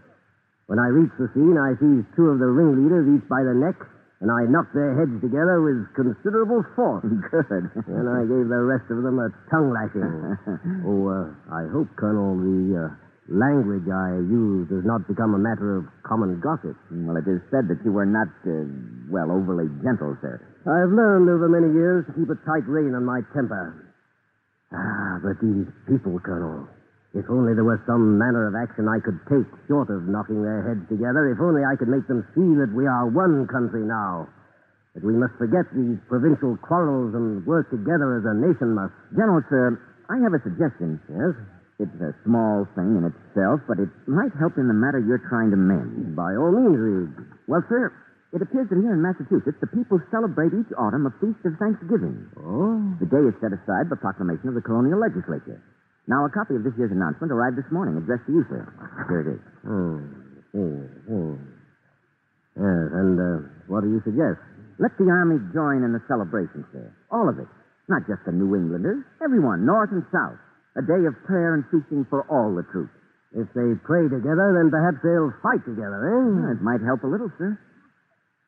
When 0.70 0.78
I 0.78 0.94
reached 0.94 1.18
the 1.18 1.26
scene, 1.34 1.58
I 1.58 1.74
seized 1.82 2.06
two 2.14 2.30
of 2.30 2.38
the 2.38 2.46
ringleaders, 2.46 3.10
each 3.10 3.26
by 3.26 3.42
the 3.42 3.58
neck, 3.58 3.74
and 4.22 4.30
I 4.30 4.46
knocked 4.46 4.70
their 4.78 4.94
heads 4.94 5.18
together 5.18 5.58
with 5.58 5.82
considerable 5.98 6.62
force. 6.78 7.02
Good. 7.34 7.74
and 7.90 8.06
I 8.06 8.22
gave 8.22 8.46
the 8.46 8.62
rest 8.62 8.86
of 8.86 9.02
them 9.02 9.18
a 9.18 9.34
tongue 9.50 9.74
lashing. 9.74 10.06
oh, 10.86 11.10
uh, 11.10 11.26
I 11.50 11.66
hope, 11.74 11.90
Colonel, 11.98 12.38
the 12.38 12.86
uh, 12.86 12.90
language 13.30 13.86
I 13.86 14.18
use 14.26 14.66
does 14.66 14.82
not 14.82 15.06
become 15.06 15.34
a 15.34 15.38
matter 15.38 15.78
of 15.78 15.86
common 16.02 16.40
gossip. 16.42 16.74
Well, 16.90 17.16
it 17.16 17.26
is 17.30 17.38
said 17.54 17.70
that 17.70 17.78
you 17.84 17.92
were 17.92 18.08
not, 18.08 18.26
uh, 18.42 18.66
well, 19.10 19.30
overly 19.30 19.70
gentle, 19.82 20.18
sir. 20.18 20.42
I've 20.66 20.90
learned 20.90 21.30
over 21.30 21.46
many 21.46 21.70
years 21.74 22.06
to 22.06 22.12
keep 22.18 22.30
a 22.30 22.38
tight 22.46 22.66
rein 22.66 22.94
on 22.94 23.04
my 23.06 23.22
temper. 23.34 23.94
Ah, 24.72 25.20
but 25.22 25.38
these 25.42 25.68
people, 25.86 26.18
Colonel. 26.18 26.66
If 27.12 27.28
only 27.28 27.52
there 27.52 27.66
were 27.66 27.82
some 27.84 28.16
manner 28.16 28.48
of 28.48 28.56
action 28.56 28.88
I 28.88 28.96
could 29.04 29.20
take, 29.28 29.44
short 29.68 29.92
of 29.92 30.08
knocking 30.08 30.40
their 30.40 30.64
heads 30.64 30.88
together, 30.88 31.28
if 31.28 31.38
only 31.44 31.60
I 31.60 31.76
could 31.76 31.92
make 31.92 32.08
them 32.08 32.24
see 32.32 32.56
that 32.56 32.72
we 32.72 32.88
are 32.88 33.04
one 33.04 33.44
country 33.52 33.84
now. 33.84 34.32
That 34.96 35.04
we 35.04 35.12
must 35.12 35.36
forget 35.36 35.68
these 35.76 36.00
provincial 36.08 36.56
quarrels 36.64 37.12
and 37.14 37.44
work 37.44 37.68
together 37.68 38.16
as 38.16 38.24
a 38.24 38.32
nation 38.32 38.72
must. 38.72 38.96
General, 39.12 39.44
sir, 39.48 39.76
I 40.08 40.24
have 40.24 40.32
a 40.32 40.40
suggestion. 40.40 41.00
Yes? 41.12 41.36
It's 41.80 41.98
a 42.00 42.12
small 42.24 42.68
thing 42.76 43.00
in 43.00 43.08
itself, 43.08 43.64
but 43.66 43.80
it 43.80 43.88
might 44.06 44.32
help 44.38 44.58
in 44.60 44.68
the 44.68 44.76
matter 44.76 45.00
you're 45.00 45.24
trying 45.30 45.50
to 45.50 45.58
mend. 45.58 46.14
By 46.14 46.36
all 46.36 46.52
means, 46.52 46.76
Reed. 46.78 47.10
Well, 47.48 47.64
sir, 47.68 47.90
it 48.32 48.40
appears 48.40 48.68
that 48.72 48.80
here 48.80 48.96
in 48.96 49.04
Massachusetts, 49.04 49.60
the 49.60 49.68
people 49.72 50.00
celebrate 50.08 50.56
each 50.56 50.72
autumn 50.80 51.04
a 51.04 51.12
feast 51.20 51.40
of 51.44 51.52
Thanksgiving. 51.60 52.28
Oh? 52.40 52.80
The 52.96 53.08
day 53.08 53.24
is 53.24 53.36
set 53.44 53.52
aside 53.52 53.92
by 53.92 53.96
proclamation 54.00 54.48
of 54.48 54.56
the 54.56 54.64
colonial 54.64 55.00
legislature. 55.00 55.60
Now, 56.08 56.24
a 56.24 56.30
copy 56.30 56.56
of 56.56 56.64
this 56.64 56.72
year's 56.80 56.90
announcement 56.90 57.30
arrived 57.30 57.60
this 57.60 57.68
morning, 57.70 57.96
addressed 58.00 58.26
to 58.26 58.32
you, 58.32 58.42
sir. 58.48 58.62
Here 59.08 59.20
it 59.22 59.28
is. 59.36 59.42
Oh, 59.68 60.00
oh, 60.58 60.80
oh. 61.12 61.32
Yes, 62.56 62.88
and 62.92 63.16
uh, 63.16 63.48
what 63.68 63.84
do 63.84 63.88
you 63.92 64.00
suggest? 64.04 64.40
Let 64.78 64.96
the 64.98 65.08
Army 65.08 65.38
join 65.54 65.84
in 65.84 65.92
the 65.92 66.02
celebration, 66.08 66.64
sir. 66.72 66.88
All 67.10 67.28
of 67.28 67.38
it. 67.38 67.48
Not 67.88 68.08
just 68.08 68.24
the 68.24 68.32
New 68.32 68.56
Englanders. 68.56 69.04
Everyone, 69.22 69.64
North 69.64 69.92
and 69.92 70.04
South. 70.12 70.40
A 70.76 70.82
day 70.82 71.04
of 71.04 71.14
prayer 71.28 71.54
and 71.54 71.64
feasting 71.68 72.06
for 72.08 72.24
all 72.32 72.54
the 72.54 72.64
troops. 72.72 72.96
If 73.32 73.48
they 73.56 73.76
pray 73.84 74.08
together, 74.08 74.56
then 74.56 74.68
perhaps 74.68 75.00
they'll 75.04 75.32
fight 75.40 75.64
together, 75.64 76.00
eh? 76.00 76.52
It 76.56 76.60
might 76.60 76.80
help 76.84 77.04
a 77.04 77.08
little, 77.08 77.32
sir. 77.36 77.56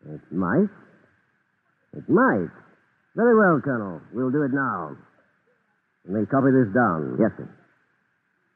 It 0.08 0.20
might. 0.32 0.72
It 1.96 2.08
might. 2.08 2.52
Very 3.16 3.34
well, 3.36 3.60
Colonel. 3.64 4.00
We'll 4.12 4.30
do 4.32 4.42
it 4.42 4.52
now. 4.52 4.96
Let 6.04 6.20
me 6.20 6.26
copy 6.26 6.52
this 6.52 6.68
down. 6.74 7.16
Yes, 7.16 7.32
sir. 7.36 7.48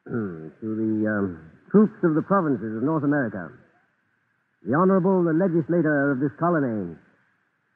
Hmm, 0.09 0.49
to 0.61 0.69
the 0.69 0.93
um, 1.09 1.27
troops 1.71 1.97
of 2.05 2.15
the 2.15 2.25
provinces 2.25 2.77
of 2.77 2.83
North 2.83 3.05
America. 3.05 3.49
The 4.65 4.75
Honorable 4.75 5.25
the 5.25 5.33
Legislator 5.33 6.13
of 6.13 6.21
this 6.21 6.33
colony, 6.41 6.97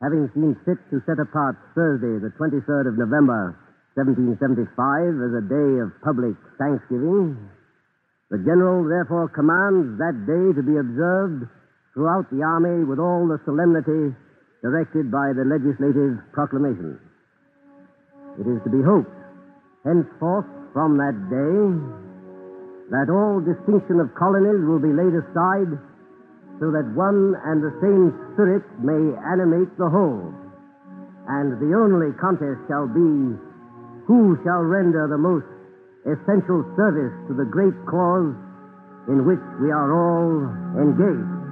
having 0.02 0.28
seen 0.34 0.56
fit 0.64 0.76
to 0.90 1.00
set 1.06 1.20
apart 1.20 1.56
Thursday, 1.76 2.20
the 2.20 2.32
23rd 2.36 2.88
of 2.88 2.98
November, 2.98 3.56
1775, 3.94 4.72
as 5.20 5.32
a 5.36 5.44
day 5.44 5.70
of 5.84 5.92
public 6.00 6.32
thanksgiving, 6.56 7.36
the 8.32 8.40
General 8.40 8.88
therefore 8.88 9.28
commands 9.28 10.00
that 10.00 10.16
day 10.24 10.56
to 10.56 10.62
be 10.64 10.80
observed 10.80 11.44
throughout 11.92 12.24
the 12.32 12.40
Army 12.40 12.88
with 12.88 12.96
all 12.96 13.28
the 13.28 13.36
solemnity 13.44 14.16
directed 14.64 15.12
by 15.12 15.36
the 15.36 15.44
legislative 15.44 16.16
proclamation. 16.32 16.96
It 18.40 18.48
is 18.48 18.56
to 18.64 18.70
be 18.72 18.80
hoped, 18.80 19.12
henceforth, 19.84 20.48
from 20.72 20.96
that 20.96 21.12
day, 21.28 21.52
that 22.96 23.12
all 23.12 23.44
distinction 23.44 24.00
of 24.00 24.08
colonies 24.16 24.64
will 24.64 24.80
be 24.80 24.88
laid 24.88 25.12
aside 25.12 25.76
so 26.56 26.72
that 26.72 26.88
one 26.96 27.36
and 27.44 27.60
the 27.60 27.76
same 27.84 28.08
spirit 28.32 28.64
may 28.80 29.12
animate 29.28 29.68
the 29.76 29.92
whole. 29.92 30.32
And 31.28 31.60
the 31.60 31.76
only 31.76 32.16
contest 32.16 32.64
shall 32.72 32.88
be 32.88 33.36
who 34.06 34.36
shall 34.44 34.62
render 34.62 35.06
the 35.08 35.18
most 35.18 35.46
essential 36.02 36.66
service 36.74 37.14
to 37.28 37.34
the 37.34 37.46
great 37.46 37.74
cause 37.86 38.34
in 39.08 39.26
which 39.26 39.42
we 39.60 39.70
are 39.70 39.90
all 39.90 40.46
engaged. 40.78 41.42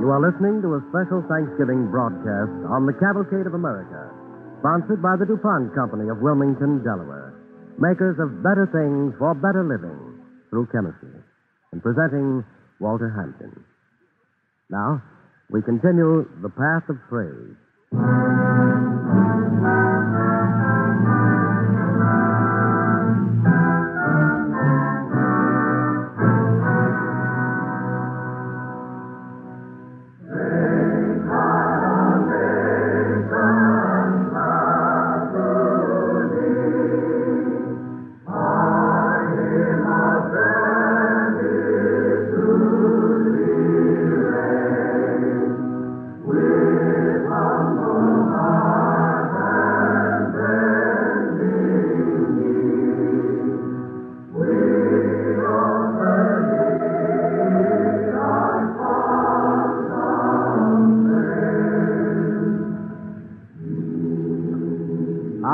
You 0.00 0.10
are 0.12 0.20
listening 0.20 0.62
to 0.62 0.76
a 0.76 0.84
special 0.88 1.24
Thanksgiving 1.28 1.90
broadcast 1.90 2.52
on 2.68 2.86
the 2.86 2.92
Cavalcade 2.92 3.46
of 3.46 3.54
America, 3.54 4.23
sponsored 4.64 5.04
by 5.04 5.12
the 5.20 5.28
DuPont 5.28 5.76
Company 5.76 6.08
of 6.08 6.24
Wilmington, 6.24 6.80
Delaware, 6.80 7.36
makers 7.76 8.16
of 8.16 8.40
better 8.40 8.64
things 8.72 9.12
for 9.20 9.36
better 9.36 9.60
living 9.60 10.24
through 10.48 10.64
chemistry, 10.72 11.20
and 11.76 11.84
presenting 11.84 12.40
Walter 12.80 13.12
Hampden. 13.12 13.52
Now, 14.72 15.04
we 15.52 15.60
continue 15.60 16.24
the 16.40 16.48
path 16.48 16.88
of 16.88 16.96
praise. 17.12 17.60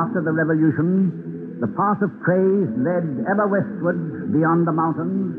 After 0.01 0.25
the 0.25 0.33
Revolution, 0.33 1.61
the 1.61 1.69
path 1.77 2.01
of 2.01 2.09
praise 2.25 2.73
led 2.81 3.05
ever 3.29 3.45
westward 3.53 4.33
beyond 4.33 4.65
the 4.65 4.73
mountains 4.73 5.37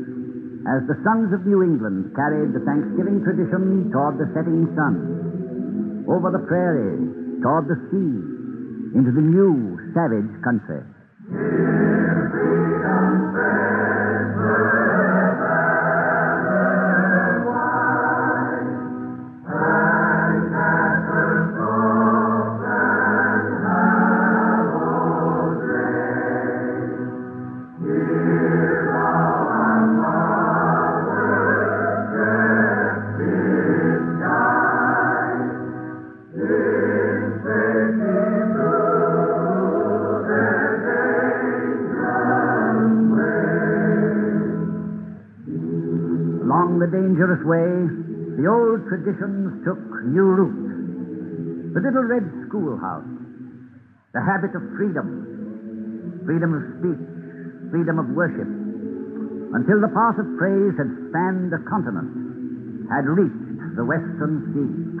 as 0.70 0.86
the 0.86 0.94
sons 1.02 1.34
of 1.34 1.42
New 1.42 1.66
England 1.66 2.14
carried 2.14 2.54
the 2.54 2.62
Thanksgiving 2.62 3.26
tradition 3.26 3.90
toward 3.90 4.22
the 4.22 4.30
setting 4.30 4.70
sun, 4.78 6.06
over 6.06 6.30
the 6.30 6.46
prairie, 6.46 7.42
toward 7.42 7.66
the 7.66 7.74
sea, 7.90 8.14
into 8.94 9.10
the 9.10 9.24
new, 9.34 9.82
savage 9.98 10.30
country. 10.46 10.86
The 47.86 48.46
old 48.46 48.86
traditions 48.88 49.64
took 49.64 49.78
new 50.06 50.28
root. 50.28 51.74
The 51.74 51.80
little 51.80 52.04
red 52.04 52.24
schoolhouse, 52.46 53.08
the 54.12 54.20
habit 54.20 54.54
of 54.54 54.62
freedom, 54.76 56.22
freedom 56.26 56.54
of 56.54 56.62
speech, 56.78 57.04
freedom 57.70 57.98
of 57.98 58.08
worship, 58.14 58.48
until 59.54 59.80
the 59.80 59.88
path 59.92 60.18
of 60.18 60.26
praise 60.38 60.76
had 60.76 60.90
spanned 61.08 61.52
a 61.52 61.58
continent, 61.68 62.88
had 62.90 63.08
reached 63.08 63.76
the 63.76 63.84
western 63.84 64.52
sea. 64.52 64.92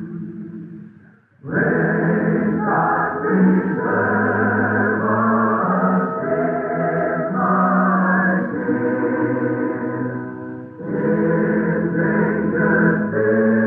Amen. 11.94 13.61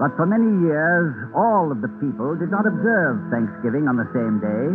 But 0.00 0.16
for 0.16 0.24
many 0.24 0.48
years, 0.64 1.12
all 1.36 1.68
of 1.68 1.84
the 1.84 1.92
people 2.00 2.32
did 2.40 2.48
not 2.48 2.64
observe 2.64 3.20
Thanksgiving 3.28 3.84
on 3.84 4.00
the 4.00 4.08
same 4.16 4.40
day, 4.40 4.66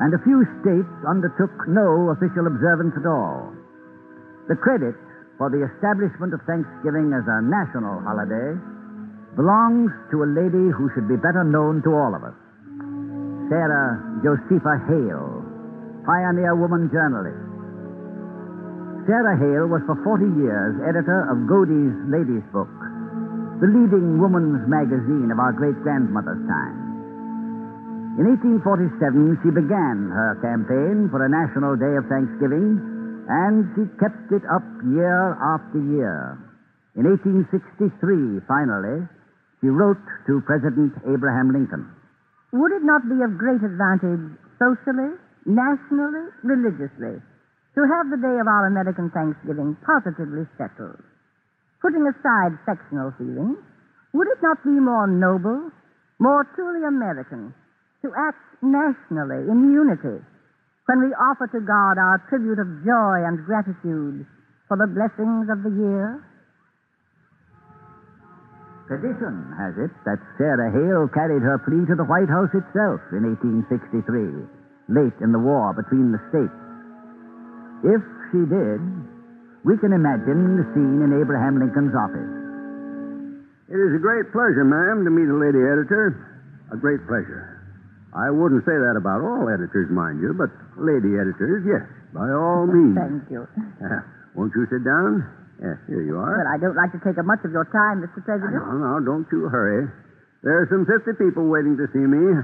and 0.00 0.16
a 0.16 0.24
few 0.24 0.48
states 0.64 0.88
undertook 1.04 1.52
no 1.68 2.08
official 2.16 2.48
observance 2.48 2.96
at 2.96 3.04
all. 3.04 3.52
The 4.48 4.56
credit 4.56 4.96
for 5.36 5.52
the 5.52 5.68
establishment 5.68 6.32
of 6.32 6.40
Thanksgiving 6.48 7.12
as 7.12 7.28
a 7.28 7.44
national 7.44 8.00
holiday 8.00 8.56
belongs 9.36 9.92
to 10.08 10.24
a 10.24 10.32
lady 10.32 10.72
who 10.72 10.88
should 10.96 11.04
be 11.04 11.20
better 11.20 11.44
known 11.44 11.84
to 11.84 11.92
all 11.92 12.16
of 12.16 12.24
us 12.24 12.34
Sarah 13.52 13.98
Josepha 14.24 14.78
Hale, 14.88 15.42
pioneer 16.06 16.56
woman 16.56 16.88
journalist. 16.88 17.44
Sarah 19.04 19.36
Hale 19.36 19.66
was 19.68 19.82
for 19.90 19.98
40 20.00 20.22
years 20.38 20.80
editor 20.86 21.26
of 21.28 21.50
Godey's 21.50 21.92
Ladies' 22.08 22.46
Book, 22.54 22.70
the 23.60 23.68
leading 23.68 24.16
woman's 24.16 24.64
magazine 24.64 25.28
of 25.28 25.36
our 25.36 25.52
great 25.52 25.76
grandmother's 25.84 26.40
time. 26.48 26.80
In 28.16 28.24
1847, 28.24 29.44
she 29.44 29.52
began 29.52 30.08
her 30.08 30.40
campaign 30.40 31.12
for 31.12 31.20
a 31.20 31.28
national 31.28 31.76
day 31.76 31.92
of 32.00 32.08
Thanksgiving, 32.08 32.80
and 33.28 33.68
she 33.76 33.84
kept 34.00 34.32
it 34.32 34.42
up 34.48 34.64
year 34.88 35.36
after 35.36 35.76
year. 35.76 36.40
In 36.96 37.04
1863, 37.04 38.40
finally, 38.48 39.04
she 39.60 39.68
wrote 39.68 40.00
to 40.24 40.40
President 40.48 40.96
Abraham 41.04 41.52
Lincoln. 41.52 41.84
Would 42.56 42.72
it 42.72 42.82
not 42.82 43.04
be 43.12 43.20
of 43.20 43.36
great 43.36 43.60
advantage 43.60 44.40
socially, 44.56 45.14
nationally, 45.44 46.32
religiously, 46.42 47.20
to 47.76 47.80
have 47.84 48.08
the 48.08 48.18
day 48.24 48.36
of 48.40 48.48
our 48.48 48.66
American 48.72 49.12
Thanksgiving 49.12 49.76
positively 49.84 50.48
settled? 50.56 50.98
Putting 51.80 52.04
aside 52.04 52.60
sectional 52.68 53.12
feelings, 53.16 53.56
would 54.12 54.28
it 54.28 54.42
not 54.42 54.62
be 54.64 54.76
more 54.76 55.06
noble, 55.06 55.72
more 56.18 56.44
truly 56.54 56.84
American, 56.84 57.54
to 58.02 58.12
act 58.16 58.40
nationally 58.60 59.48
in 59.48 59.72
unity 59.72 60.20
when 60.86 61.00
we 61.00 61.14
offer 61.16 61.46
to 61.48 61.60
God 61.60 61.96
our 61.96 62.20
tribute 62.28 62.58
of 62.58 62.84
joy 62.84 63.24
and 63.24 63.46
gratitude 63.46 64.26
for 64.68 64.76
the 64.76 64.90
blessings 64.92 65.48
of 65.48 65.62
the 65.62 65.72
year? 65.72 66.20
Tradition 68.90 69.54
has 69.54 69.78
it 69.78 69.94
that 70.04 70.18
Sarah 70.36 70.68
Hale 70.74 71.06
carried 71.14 71.46
her 71.46 71.62
plea 71.62 71.86
to 71.86 71.94
the 71.94 72.04
White 72.04 72.28
House 72.28 72.50
itself 72.50 72.98
in 73.14 73.22
1863, 73.22 74.90
late 74.90 75.14
in 75.22 75.30
the 75.30 75.38
war 75.38 75.70
between 75.72 76.10
the 76.10 76.18
states. 76.28 76.60
If 77.86 78.02
she 78.34 78.42
did, 78.50 78.82
we 79.64 79.76
can 79.78 79.92
imagine 79.92 80.56
the 80.56 80.66
scene 80.72 81.00
in 81.04 81.10
Abraham 81.20 81.60
Lincoln's 81.60 81.92
office. 81.94 82.30
It 83.70 83.78
is 83.78 83.92
a 83.94 84.02
great 84.02 84.32
pleasure, 84.34 84.66
ma'am, 84.66 85.04
to 85.06 85.10
meet 85.12 85.30
a 85.30 85.36
lady 85.38 85.62
editor. 85.62 86.16
A 86.72 86.76
great 86.76 87.02
pleasure. 87.06 87.62
I 88.10 88.26
wouldn't 88.30 88.66
say 88.66 88.74
that 88.74 88.98
about 88.98 89.22
all 89.22 89.46
editors, 89.46 89.86
mind 89.94 90.18
you, 90.18 90.34
but 90.34 90.50
lady 90.74 91.14
editors, 91.14 91.62
yes, 91.62 91.86
by 92.10 92.26
all 92.34 92.66
means. 92.74 92.98
Thank 92.98 93.30
you. 93.30 93.46
Uh, 93.78 94.02
won't 94.34 94.50
you 94.58 94.66
sit 94.66 94.82
down? 94.82 95.22
Yes, 95.62 95.78
here 95.86 96.02
you 96.02 96.18
are. 96.18 96.40
But 96.42 96.50
I 96.50 96.56
don't 96.58 96.74
like 96.74 96.90
to 96.96 97.00
take 97.04 97.20
up 97.20 97.26
much 97.28 97.44
of 97.46 97.52
your 97.54 97.68
time, 97.70 98.02
Mr. 98.02 98.18
President. 98.24 98.58
No, 98.58 98.74
no, 98.74 98.92
don't 99.04 99.28
you 99.30 99.46
hurry. 99.46 99.86
There 100.42 100.56
are 100.56 100.66
some 100.72 100.88
50 100.88 101.20
people 101.22 101.46
waiting 101.46 101.76
to 101.78 101.86
see 101.92 102.02
me. 102.02 102.42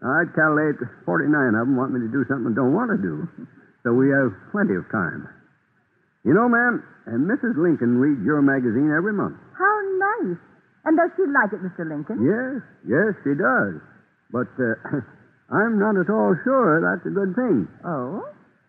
I'd 0.00 0.30
calculate 0.32 0.78
49 1.04 1.28
of 1.58 1.66
them 1.68 1.76
want 1.76 1.92
me 1.92 2.00
to 2.00 2.10
do 2.10 2.24
something 2.30 2.54
I 2.54 2.56
don't 2.56 2.72
want 2.72 2.94
to 2.94 2.98
do. 3.02 3.28
So 3.84 3.92
we 3.92 4.08
have 4.14 4.30
plenty 4.54 4.78
of 4.78 4.86
time. 4.94 5.26
You 6.24 6.34
know, 6.34 6.46
ma'am, 6.46 6.82
and 7.06 7.26
Mrs. 7.26 7.58
Lincoln 7.58 7.98
reads 7.98 8.22
your 8.22 8.42
magazine 8.42 8.94
every 8.94 9.12
month. 9.12 9.34
How 9.58 9.74
nice. 9.98 10.38
And 10.86 10.94
does 10.94 11.10
she 11.18 11.26
like 11.26 11.50
it, 11.50 11.62
Mr. 11.62 11.82
Lincoln? 11.82 12.22
Yes, 12.22 12.62
yes, 12.86 13.14
she 13.26 13.34
does. 13.34 13.82
But 14.30 14.50
uh, 14.58 15.02
I'm 15.54 15.78
not 15.82 15.98
at 15.98 16.10
all 16.10 16.34
sure 16.46 16.78
that's 16.78 17.06
a 17.06 17.14
good 17.14 17.34
thing. 17.34 17.66
Oh? 17.82 18.22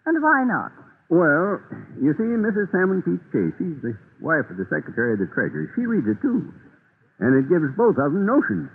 And 0.05 0.17
why 0.21 0.45
not? 0.45 0.73
Well, 1.13 1.61
you 2.01 2.17
see, 2.17 2.25
Mrs. 2.25 2.73
Salmon 2.73 3.05
P. 3.05 3.21
Chase, 3.29 3.53
she's 3.61 3.77
the 3.85 3.93
wife 4.17 4.49
of 4.49 4.57
the 4.57 4.65
Secretary 4.73 5.13
of 5.13 5.21
the 5.21 5.29
Treasury. 5.29 5.69
She 5.77 5.85
reads 5.85 6.09
it, 6.09 6.17
too. 6.25 6.49
And 7.21 7.37
it 7.37 7.49
gives 7.53 7.69
both 7.77 8.01
of 8.01 8.17
them 8.17 8.25
notions. 8.25 8.69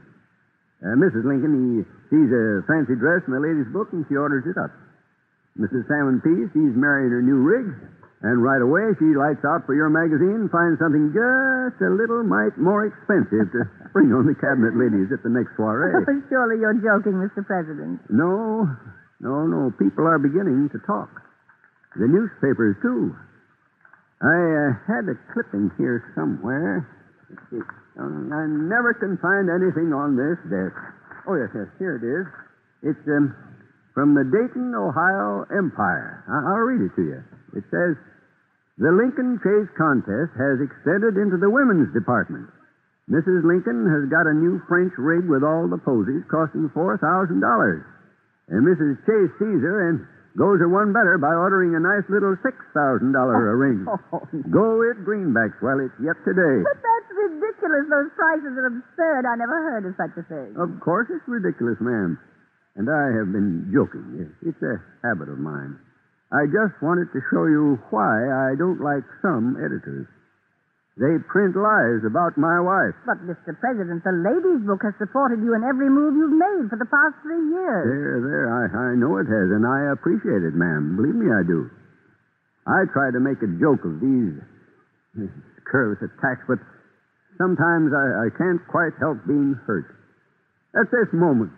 Uh, 0.79 0.95
Mrs. 0.95 1.27
Lincoln, 1.27 1.51
he 1.59 1.83
sees 2.15 2.31
a 2.31 2.63
fancy 2.71 2.95
dress 2.95 3.27
in 3.27 3.35
the 3.35 3.43
lady's 3.43 3.67
book, 3.75 3.91
and 3.91 4.07
she 4.07 4.15
orders 4.15 4.47
it 4.47 4.55
up. 4.55 4.71
Mrs. 5.59 5.91
Salmon 5.91 6.23
Peach, 6.23 6.55
she's 6.55 6.75
married 6.79 7.11
her 7.11 7.19
new 7.19 7.43
rig, 7.43 7.67
and 8.23 8.43
right 8.43 8.59
away 8.63 8.91
she 8.99 9.15
lights 9.15 9.45
out 9.47 9.63
for 9.67 9.79
your 9.79 9.87
magazine 9.89 10.47
and 10.47 10.51
finds 10.51 10.79
something 10.83 11.15
just 11.15 11.79
a 11.79 11.91
little 11.91 12.27
mite 12.27 12.59
more 12.59 12.83
expensive 12.91 13.47
to 13.55 13.61
spring 13.91 14.11
on 14.11 14.27
the 14.27 14.35
cabinet 14.35 14.75
ladies 14.75 15.11
at 15.15 15.23
the 15.23 15.31
next 15.31 15.55
soiree. 15.55 15.95
Surely 16.27 16.59
you're 16.59 16.75
joking, 16.83 17.15
Mr. 17.23 17.47
President. 17.47 18.03
No, 18.11 18.67
no, 19.23 19.47
no. 19.47 19.71
People 19.79 20.07
are 20.11 20.19
beginning 20.19 20.67
to 20.75 20.79
talk. 20.83 21.11
The 21.95 22.07
newspapers, 22.11 22.75
too. 22.83 23.15
I 24.21 24.35
uh, 24.35 24.69
had 24.91 25.07
a 25.07 25.15
clipping 25.33 25.71
here 25.79 26.03
somewhere. 26.19 26.87
I 27.99 28.47
never 28.47 28.95
can 28.99 29.19
find 29.23 29.47
anything 29.51 29.95
on 29.95 30.19
this 30.19 30.39
desk. 30.51 30.75
Oh, 31.27 31.35
yes, 31.39 31.51
yes, 31.55 31.71
here 31.79 31.95
it 31.99 32.05
is. 32.07 32.27
It's 32.83 33.05
um, 33.09 33.35
from 33.95 34.15
the 34.15 34.23
Dayton, 34.27 34.75
Ohio 34.75 35.47
Empire. 35.55 36.23
I- 36.27 36.51
I'll 36.51 36.67
read 36.67 36.83
it 36.83 36.95
to 36.97 37.03
you. 37.03 37.21
It 37.57 37.65
says 37.71 37.97
The 38.77 38.93
Lincoln 38.93 39.41
Chase 39.41 39.71
Contest 39.77 40.33
has 40.37 40.61
extended 40.61 41.17
into 41.17 41.37
the 41.41 41.51
women's 41.51 41.93
department. 41.95 42.51
Mrs. 43.09 43.41
Lincoln 43.41 43.89
has 43.89 44.05
got 44.13 44.29
a 44.29 44.37
new 44.37 44.61
French 44.69 44.93
rig 45.01 45.25
with 45.25 45.41
all 45.43 45.65
the 45.65 45.81
posies 45.81 46.25
costing 46.29 46.69
$4,000. 46.77 47.01
And 48.53 48.61
Mrs. 48.69 49.01
Chase 49.09 49.33
sees 49.41 49.65
her 49.65 49.89
and 49.89 50.05
goes 50.37 50.61
her 50.61 50.69
one 50.69 50.93
better 50.93 51.17
by 51.17 51.33
ordering 51.33 51.73
a 51.75 51.81
nice 51.81 52.05
little 52.13 52.37
$6,000 52.45 52.45
ring. 53.57 53.89
Go 54.53 54.85
it 54.85 55.01
greenbacks 55.09 55.57
while 55.65 55.81
it's 55.81 55.97
yet 56.05 56.21
today. 56.29 56.61
But 56.63 56.79
that's 56.85 57.11
ridiculous. 57.17 57.89
Those 57.89 58.13
prices 58.13 58.55
are 58.61 58.69
absurd. 58.77 59.25
I 59.25 59.35
never 59.41 59.57
heard 59.73 59.85
of 59.89 59.97
such 59.97 60.13
a 60.21 60.25
thing. 60.29 60.53
Of 60.61 60.77
course 60.85 61.09
it's 61.09 61.25
ridiculous, 61.27 61.81
ma'am. 61.81 62.21
And 62.77 62.87
I 62.93 63.11
have 63.17 63.33
been 63.33 63.73
joking. 63.73 64.29
It's 64.45 64.63
a 64.63 64.79
habit 65.03 65.33
of 65.33 65.41
mine. 65.41 65.81
I 66.29 66.45
just 66.45 66.77
wanted 66.85 67.09
to 67.17 67.21
show 67.33 67.49
you 67.49 67.81
why 67.89 68.21
I 68.21 68.53
don't 68.59 68.85
like 68.85 69.05
some 69.25 69.57
editors. 69.57 70.05
They 70.99 71.15
print 71.31 71.55
lies 71.55 72.03
about 72.03 72.35
my 72.37 72.59
wife. 72.59 72.93
But, 73.07 73.23
Mr. 73.23 73.55
President, 73.55 74.03
the 74.03 74.13
ladies' 74.13 74.67
book 74.67 74.83
has 74.83 74.99
supported 74.99 75.39
you 75.41 75.55
in 75.55 75.63
every 75.63 75.87
move 75.89 76.19
you've 76.19 76.35
made 76.35 76.67
for 76.69 76.77
the 76.77 76.91
past 76.91 77.15
three 77.23 77.39
years. 77.55 77.87
There, 77.87 78.19
there, 78.19 78.47
I, 78.51 78.93
I 78.93 78.99
know 78.99 79.17
it 79.23 79.31
has, 79.31 79.49
and 79.55 79.63
I 79.63 79.95
appreciate 79.95 80.43
it, 80.43 80.59
ma'am. 80.59 80.99
Believe 80.99 81.15
me, 81.15 81.31
I 81.31 81.47
do. 81.47 81.71
I 82.67 82.85
try 82.93 83.15
to 83.15 83.23
make 83.23 83.41
a 83.41 83.51
joke 83.63 83.87
of 83.87 84.03
these 84.03 84.37
careless 85.71 86.03
attacks, 86.03 86.45
but 86.51 86.59
sometimes 87.39 87.95
I, 87.95 88.27
I 88.27 88.29
can't 88.37 88.61
quite 88.67 88.93
help 88.99 89.23
being 89.25 89.55
hurt. 89.65 89.95
At 90.75 90.91
this 90.91 91.09
moment, 91.15 91.55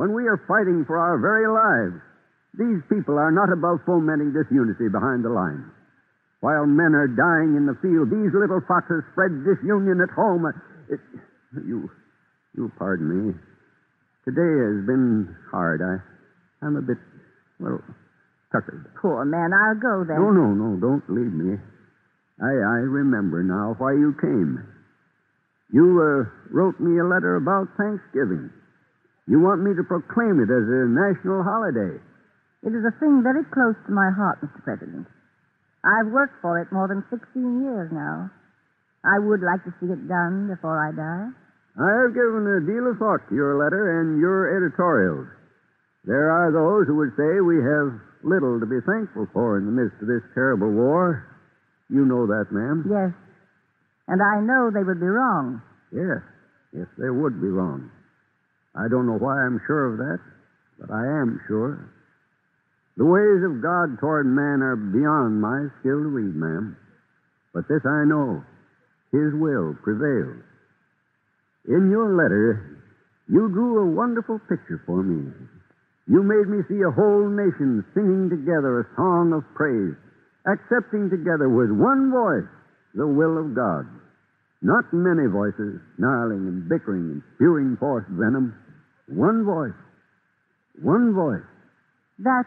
when 0.00 0.16
we 0.16 0.26
are 0.26 0.40
fighting 0.48 0.88
for 0.88 0.96
our 0.96 1.20
very 1.20 1.46
lives, 1.46 2.00
these 2.56 2.80
people 2.88 3.18
are 3.18 3.30
not 3.30 3.52
above 3.52 3.84
fomenting 3.84 4.32
disunity 4.32 4.88
behind 4.88 5.24
the 5.24 5.30
lines. 5.30 5.68
While 6.40 6.66
men 6.66 6.94
are 6.94 7.10
dying 7.10 7.58
in 7.58 7.66
the 7.66 7.74
field, 7.82 8.10
these 8.10 8.30
little 8.32 8.62
foxes 8.66 9.02
spread 9.12 9.42
disunion 9.42 10.00
at 10.00 10.14
home. 10.14 10.46
It, 10.88 11.00
you, 11.66 11.90
you 12.54 12.70
pardon 12.78 13.10
me. 13.10 13.34
Today 14.24 14.46
has 14.46 14.86
been 14.86 15.34
hard. 15.50 15.82
I, 15.82 15.98
I'm 16.64 16.76
a 16.76 16.82
bit, 16.82 16.98
well, 17.58 17.82
tuckered. 18.52 18.86
Poor 19.00 19.24
man, 19.24 19.50
I'll 19.52 19.78
go 19.78 20.04
then. 20.06 20.22
No, 20.22 20.30
no, 20.30 20.54
no, 20.54 20.78
don't 20.78 21.04
leave 21.10 21.32
me. 21.32 21.58
I, 22.40 22.54
I 22.54 22.78
remember 22.86 23.42
now 23.42 23.74
why 23.78 23.92
you 23.92 24.14
came. 24.20 24.62
You 25.72 25.84
uh, 26.00 26.30
wrote 26.54 26.78
me 26.80 26.98
a 26.98 27.04
letter 27.04 27.36
about 27.36 27.68
Thanksgiving. 27.76 28.50
You 29.26 29.40
want 29.40 29.60
me 29.60 29.74
to 29.74 29.82
proclaim 29.84 30.40
it 30.40 30.48
as 30.48 30.64
a 30.64 30.88
national 30.88 31.42
holiday. 31.42 31.98
It 32.62 32.74
is 32.74 32.82
a 32.82 32.94
thing 32.98 33.22
very 33.22 33.44
close 33.54 33.78
to 33.86 33.92
my 33.92 34.10
heart, 34.10 34.42
Mr. 34.42 34.62
President. 34.64 35.06
I've 35.86 36.10
worked 36.10 36.42
for 36.42 36.58
it 36.58 36.72
more 36.74 36.88
than 36.88 37.06
16 37.06 37.22
years 37.62 37.90
now. 37.94 38.30
I 39.06 39.18
would 39.22 39.46
like 39.46 39.62
to 39.62 39.72
see 39.78 39.86
it 39.86 40.08
done 40.10 40.50
before 40.50 40.74
I 40.74 40.90
die. 40.90 41.30
I 41.78 41.90
have 42.02 42.18
given 42.18 42.42
a 42.42 42.58
deal 42.66 42.90
of 42.90 42.98
thought 42.98 43.22
to 43.30 43.34
your 43.34 43.54
letter 43.54 44.02
and 44.02 44.18
your 44.18 44.50
editorials. 44.58 45.30
There 46.04 46.30
are 46.34 46.50
those 46.50 46.90
who 46.90 46.98
would 46.98 47.14
say 47.14 47.38
we 47.38 47.62
have 47.62 47.94
little 48.26 48.58
to 48.58 48.66
be 48.66 48.82
thankful 48.82 49.30
for 49.30 49.58
in 49.58 49.66
the 49.66 49.76
midst 49.76 50.02
of 50.02 50.10
this 50.10 50.26
terrible 50.34 50.74
war. 50.74 51.22
You 51.86 52.02
know 52.02 52.26
that, 52.26 52.50
ma'am. 52.50 52.82
Yes. 52.90 53.14
And 54.10 54.18
I 54.18 54.42
know 54.42 54.74
they 54.74 54.82
would 54.82 54.98
be 54.98 55.06
wrong. 55.06 55.62
Yes. 55.94 56.26
Yes, 56.74 56.90
they 56.98 57.10
would 57.10 57.40
be 57.40 57.48
wrong. 57.48 57.90
I 58.74 58.90
don't 58.90 59.06
know 59.06 59.16
why 59.16 59.38
I'm 59.38 59.60
sure 59.66 59.86
of 59.86 59.98
that, 59.98 60.18
but 60.80 60.90
I 60.90 61.06
am 61.22 61.40
sure. 61.46 61.86
The 62.98 63.06
ways 63.06 63.46
of 63.46 63.62
God 63.62 63.94
toward 64.02 64.26
man 64.26 64.58
are 64.58 64.74
beyond 64.74 65.38
my 65.38 65.70
skill 65.78 66.02
to 66.02 66.10
read, 66.10 66.34
ma'am. 66.34 66.74
But 67.54 67.70
this 67.70 67.86
I 67.86 68.02
know 68.02 68.42
His 69.14 69.30
will 69.38 69.78
prevails. 69.86 70.42
In 71.70 71.94
your 71.94 72.10
letter, 72.18 72.82
you 73.30 73.46
drew 73.54 73.86
a 73.86 73.94
wonderful 73.94 74.42
picture 74.50 74.82
for 74.84 75.06
me. 75.06 75.30
You 76.10 76.26
made 76.26 76.50
me 76.50 76.66
see 76.66 76.82
a 76.82 76.90
whole 76.90 77.30
nation 77.30 77.86
singing 77.94 78.34
together 78.34 78.82
a 78.82 78.90
song 78.96 79.30
of 79.30 79.46
praise, 79.54 79.94
accepting 80.50 81.06
together 81.06 81.46
with 81.46 81.70
one 81.70 82.10
voice 82.10 82.50
the 82.98 83.06
will 83.06 83.38
of 83.38 83.54
God. 83.54 83.86
Not 84.60 84.90
many 84.90 85.30
voices 85.30 85.78
snarling 85.98 86.50
and 86.50 86.68
bickering 86.68 87.14
and 87.14 87.22
spewing 87.36 87.76
forth 87.78 88.10
venom. 88.10 88.58
One 89.06 89.44
voice. 89.44 89.78
One 90.82 91.14
voice. 91.14 91.46
That 92.18 92.42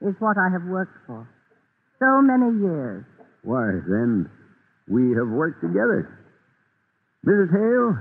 is 0.00 0.14
what 0.18 0.36
I 0.38 0.50
have 0.50 0.64
worked 0.64 0.96
for. 1.06 1.28
So 1.98 2.22
many 2.22 2.58
years. 2.60 3.04
Why, 3.42 3.78
then, 3.86 4.28
we 4.88 5.14
have 5.16 5.28
worked 5.28 5.60
together. 5.60 6.08
Mrs. 7.24 7.52
Hale, 7.52 7.96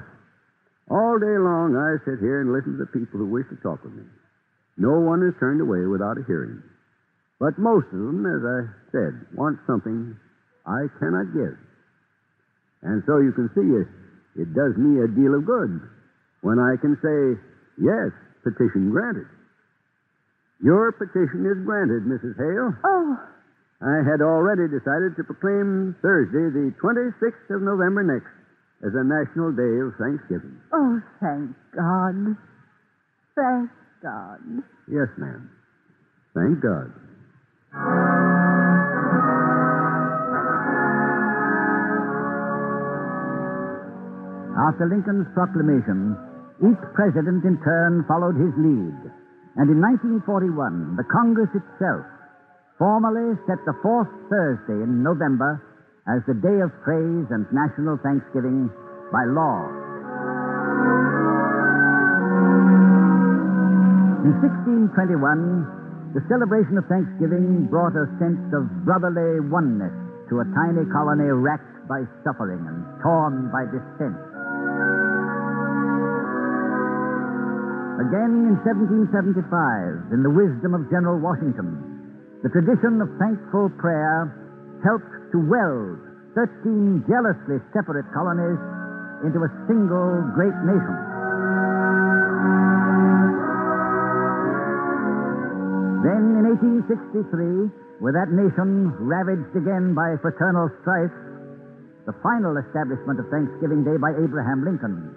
all 0.92 1.20
day 1.20 1.38
long 1.40 1.76
I 1.80 1.96
sit 2.04 2.20
here 2.20 2.42
and 2.42 2.52
listen 2.52 2.76
to 2.78 2.84
the 2.84 2.92
people 2.92 3.20
who 3.20 3.32
wish 3.32 3.48
to 3.50 3.58
talk 3.64 3.84
with 3.84 3.94
me. 3.94 4.04
No 4.78 5.00
one 5.00 5.24
is 5.24 5.34
turned 5.40 5.62
away 5.62 5.86
without 5.86 6.18
a 6.18 6.28
hearing. 6.28 6.62
But 7.40 7.60
most 7.60 7.88
of 7.88 8.00
them, 8.00 8.26
as 8.26 8.44
I 8.44 8.60
said, 8.92 9.14
want 9.36 9.60
something 9.68 10.16
I 10.66 10.88
cannot 11.00 11.32
give. 11.34 11.56
And 12.84 13.04
so 13.08 13.20
you 13.20 13.32
can 13.32 13.48
see 13.56 13.68
it, 13.80 13.88
it 14.36 14.54
does 14.54 14.76
me 14.76 15.00
a 15.00 15.08
deal 15.08 15.36
of 15.36 15.46
good 15.46 15.80
when 16.42 16.60
I 16.60 16.76
can 16.80 17.00
say, 17.00 17.40
yes, 17.80 18.12
petition 18.44 18.92
granted. 18.92 19.28
Your 20.64 20.92
petition 20.96 21.44
is 21.46 21.60
granted, 21.68 22.08
Mrs. 22.08 22.40
Hale. 22.40 22.72
Oh, 22.88 23.20
I 23.84 24.00
had 24.08 24.22
already 24.24 24.72
decided 24.72 25.16
to 25.20 25.24
proclaim 25.28 25.94
Thursday, 26.02 26.48
the 26.56 26.72
26th 26.80 27.52
of 27.52 27.62
November 27.62 28.02
next, 28.04 28.32
as 28.80 28.96
a 28.96 29.04
national 29.04 29.52
day 29.52 29.76
of 29.84 29.92
Thanksgiving. 30.00 30.56
oh, 30.72 31.02
thank 31.20 31.52
God. 31.76 32.38
Thank 33.36 33.70
God. 34.02 34.40
Yes, 34.88 35.10
ma'am. 35.18 35.50
Thank 36.34 36.62
God. 36.62 36.92
After 44.54 44.86
Lincoln's 44.88 45.28
proclamation, 45.34 46.16
each 46.62 46.80
president 46.94 47.44
in 47.44 47.58
turn 47.66 48.06
followed 48.08 48.38
his 48.38 48.54
lead. 48.56 49.12
And 49.56 49.70
in 49.70 49.78
1941, 49.78 50.98
the 50.98 51.06
Congress 51.14 51.50
itself 51.54 52.02
formally 52.82 53.38
set 53.46 53.62
the 53.70 53.78
fourth 53.86 54.10
Thursday 54.26 54.82
in 54.82 55.06
November 55.06 55.62
as 56.10 56.26
the 56.26 56.34
day 56.34 56.58
of 56.60 56.74
praise 56.82 57.30
and 57.30 57.46
national 57.54 58.02
thanksgiving 58.02 58.68
by 59.14 59.24
law. 59.30 59.70
In 64.26 64.34
1621, 64.42 66.18
the 66.18 66.26
celebration 66.26 66.82
of 66.82 66.90
Thanksgiving 66.90 67.70
brought 67.70 67.94
a 67.94 68.10
sense 68.18 68.42
of 68.58 68.66
brotherly 68.86 69.38
oneness 69.54 69.94
to 70.34 70.42
a 70.42 70.46
tiny 70.58 70.90
colony 70.90 71.30
racked 71.30 71.86
by 71.86 72.02
suffering 72.26 72.66
and 72.66 72.82
torn 73.06 73.54
by 73.54 73.70
dissent. 73.70 74.33
Again 77.94 78.50
in 78.50 78.58
1775, 78.66 80.18
in 80.18 80.26
the 80.26 80.34
wisdom 80.34 80.74
of 80.74 80.90
General 80.90 81.22
Washington, 81.22 81.78
the 82.42 82.50
tradition 82.50 82.98
of 82.98 83.08
thankful 83.22 83.70
prayer 83.78 84.34
helped 84.82 85.14
to 85.30 85.38
weld 85.38 86.02
13 86.34 87.06
jealously 87.06 87.62
separate 87.70 88.10
colonies 88.10 88.58
into 89.22 89.46
a 89.46 89.50
single 89.70 90.26
great 90.34 90.58
nation. 90.66 90.98
Then 96.02 96.42
in 96.42 96.50
1863, 96.50 98.02
with 98.02 98.18
that 98.18 98.34
nation 98.34 98.90
ravaged 99.06 99.54
again 99.54 99.94
by 99.94 100.18
fraternal 100.18 100.74
strife, 100.82 101.14
the 102.10 102.18
final 102.26 102.58
establishment 102.58 103.22
of 103.22 103.30
Thanksgiving 103.30 103.86
Day 103.86 104.02
by 104.02 104.18
Abraham 104.18 104.66
Lincoln 104.66 105.14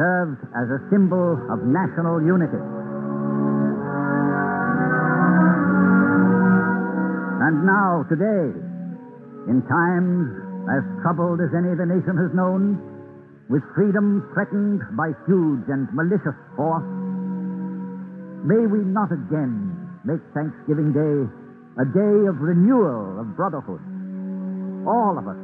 served 0.00 0.40
as 0.56 0.64
a 0.72 0.80
symbol 0.88 1.36
of 1.52 1.60
national 1.68 2.24
unity. 2.24 2.56
And 7.44 7.68
now, 7.68 8.08
today, 8.08 8.48
in 9.52 9.60
times 9.68 10.24
as 10.72 10.80
troubled 11.04 11.44
as 11.44 11.52
any 11.52 11.76
the 11.76 11.84
nation 11.84 12.16
has 12.16 12.32
known, 12.32 12.80
with 13.52 13.60
freedom 13.76 14.24
threatened 14.32 14.80
by 14.96 15.12
huge 15.28 15.68
and 15.68 15.84
malicious 15.92 16.38
force, 16.56 16.88
may 18.48 18.64
we 18.64 18.80
not 18.80 19.12
again 19.12 19.68
make 20.08 20.24
Thanksgiving 20.32 20.96
Day 20.96 21.28
a 21.76 21.84
day 21.84 22.18
of 22.24 22.40
renewal 22.40 23.20
of 23.20 23.36
brotherhood. 23.36 23.84
All 24.88 25.20
of 25.20 25.28
us. 25.28 25.36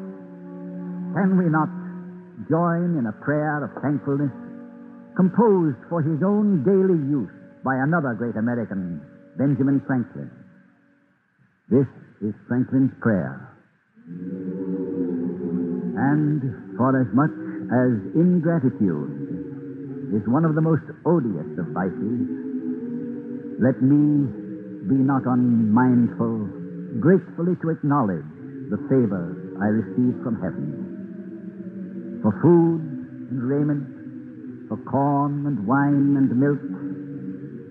Can 1.12 1.36
we 1.36 1.44
not 1.52 1.68
join 2.48 2.96
in 2.96 3.04
a 3.06 3.12
prayer 3.24 3.64
of 3.64 3.70
thankfulness 3.82 4.32
composed 5.16 5.80
for 5.88 6.02
his 6.02 6.22
own 6.22 6.62
daily 6.62 7.00
use 7.08 7.32
by 7.64 7.74
another 7.76 8.14
great 8.14 8.36
American, 8.36 9.00
Benjamin 9.36 9.80
Franklin? 9.86 10.30
This 11.68 11.88
is 12.22 12.34
Franklin's 12.46 12.92
prayer. 13.00 13.40
And 15.96 16.76
for 16.76 16.92
as 17.00 17.08
much 17.16 17.32
as 17.72 17.92
ingratitude 18.14 20.12
is 20.14 20.22
one 20.28 20.44
of 20.44 20.54
the 20.54 20.60
most 20.60 20.84
odious 21.04 21.48
of 21.58 21.66
vices, 21.72 22.46
Let 23.58 23.80
me 23.80 24.28
be 24.84 25.00
not 25.00 25.24
unmindful, 25.24 27.00
gratefully 27.00 27.56
to 27.64 27.70
acknowledge 27.70 28.28
the 28.68 28.76
favors 28.92 29.36
I 29.56 29.72
receive 29.72 30.20
from 30.22 30.36
heaven. 30.44 32.20
For 32.22 32.36
food 32.44 32.84
and 33.32 33.42
raiment, 33.42 33.95
for 34.68 34.76
corn 34.90 35.46
and 35.46 35.66
wine 35.66 36.16
and 36.18 36.30
milk, 36.34 36.58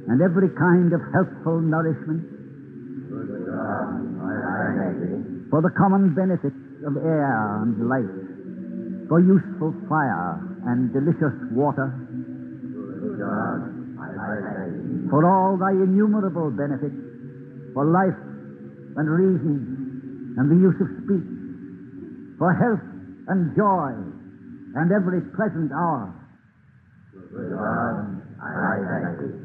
and 0.08 0.22
every 0.22 0.50
kind 0.56 0.94
of 0.94 1.02
healthful 1.12 1.60
nourishment. 1.60 2.24
For 5.50 5.62
the 5.62 5.72
common 5.78 6.16
benefits 6.16 6.56
of 6.86 6.98
air 6.98 7.64
and 7.64 7.88
light, 7.88 9.08
for 9.08 9.20
useful 9.20 9.74
fire 9.88 10.40
and 10.66 10.92
delicious 10.92 11.36
water, 11.52 11.92
for 15.10 15.26
all 15.26 15.58
thy 15.58 15.72
innumerable 15.72 16.52
benefits, 16.52 16.96
for 17.74 17.86
life 17.86 18.18
and 18.98 19.10
reason 19.10 20.36
and 20.38 20.52
the 20.52 20.56
use 20.56 20.76
of 20.82 20.88
speech, 21.04 21.28
for 22.38 22.52
health 22.52 22.84
and 23.28 23.56
joy 23.56 23.96
and 24.76 24.92
every 24.92 25.22
pleasant 25.36 25.72
hour. 25.72 26.25
I 27.38 28.78
thank. 28.88 29.36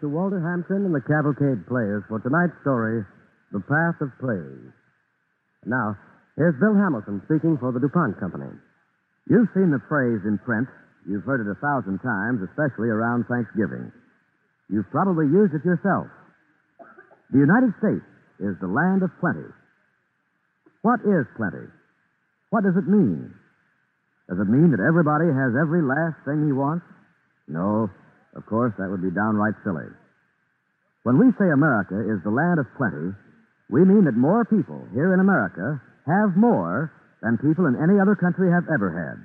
To 0.00 0.06
Walter 0.06 0.38
Hampden 0.38 0.86
and 0.86 0.94
the 0.94 1.02
Cavalcade 1.02 1.66
Players 1.66 2.06
for 2.06 2.22
tonight's 2.22 2.54
story, 2.62 3.02
The 3.50 3.58
Path 3.58 3.98
of 3.98 4.14
Praise. 4.22 4.70
Now, 5.66 5.98
here's 6.38 6.54
Bill 6.62 6.78
Hamilton 6.78 7.18
speaking 7.26 7.58
for 7.58 7.74
the 7.74 7.82
DuPont 7.82 8.14
Company. 8.22 8.46
You've 9.26 9.50
seen 9.58 9.74
the 9.74 9.82
phrase 9.90 10.22
in 10.22 10.38
print. 10.46 10.70
You've 11.02 11.26
heard 11.26 11.42
it 11.42 11.50
a 11.50 11.58
thousand 11.58 11.98
times, 11.98 12.46
especially 12.46 12.94
around 12.94 13.26
Thanksgiving. 13.26 13.90
You've 14.70 14.86
probably 14.94 15.26
used 15.26 15.58
it 15.58 15.66
yourself. 15.66 16.06
The 17.34 17.42
United 17.42 17.74
States 17.82 18.06
is 18.38 18.54
the 18.62 18.70
land 18.70 19.02
of 19.02 19.10
plenty. 19.18 19.50
What 20.86 21.02
is 21.02 21.26
plenty? 21.34 21.66
What 22.54 22.62
does 22.62 22.78
it 22.78 22.86
mean? 22.86 23.34
Does 24.30 24.38
it 24.38 24.46
mean 24.46 24.70
that 24.70 24.84
everybody 24.84 25.26
has 25.26 25.58
every 25.58 25.82
last 25.82 26.22
thing 26.22 26.46
he 26.46 26.54
wants? 26.54 26.86
No, 27.50 27.90
of 28.38 28.46
course, 28.46 28.72
that 28.78 28.86
would 28.86 29.02
be 29.02 29.10
downright 29.10 29.58
silly. 29.66 29.90
When 31.02 31.18
we 31.18 31.34
say 31.34 31.50
America 31.50 31.98
is 31.98 32.22
the 32.22 32.30
land 32.30 32.62
of 32.62 32.70
plenty, 32.78 33.10
we 33.66 33.82
mean 33.82 34.06
that 34.06 34.14
more 34.14 34.46
people 34.46 34.86
here 34.94 35.12
in 35.12 35.18
America 35.18 35.82
have 36.06 36.38
more 36.38 36.94
than 37.20 37.42
people 37.42 37.66
in 37.66 37.74
any 37.74 37.98
other 37.98 38.14
country 38.14 38.46
have 38.46 38.70
ever 38.70 38.94
had. 38.94 39.18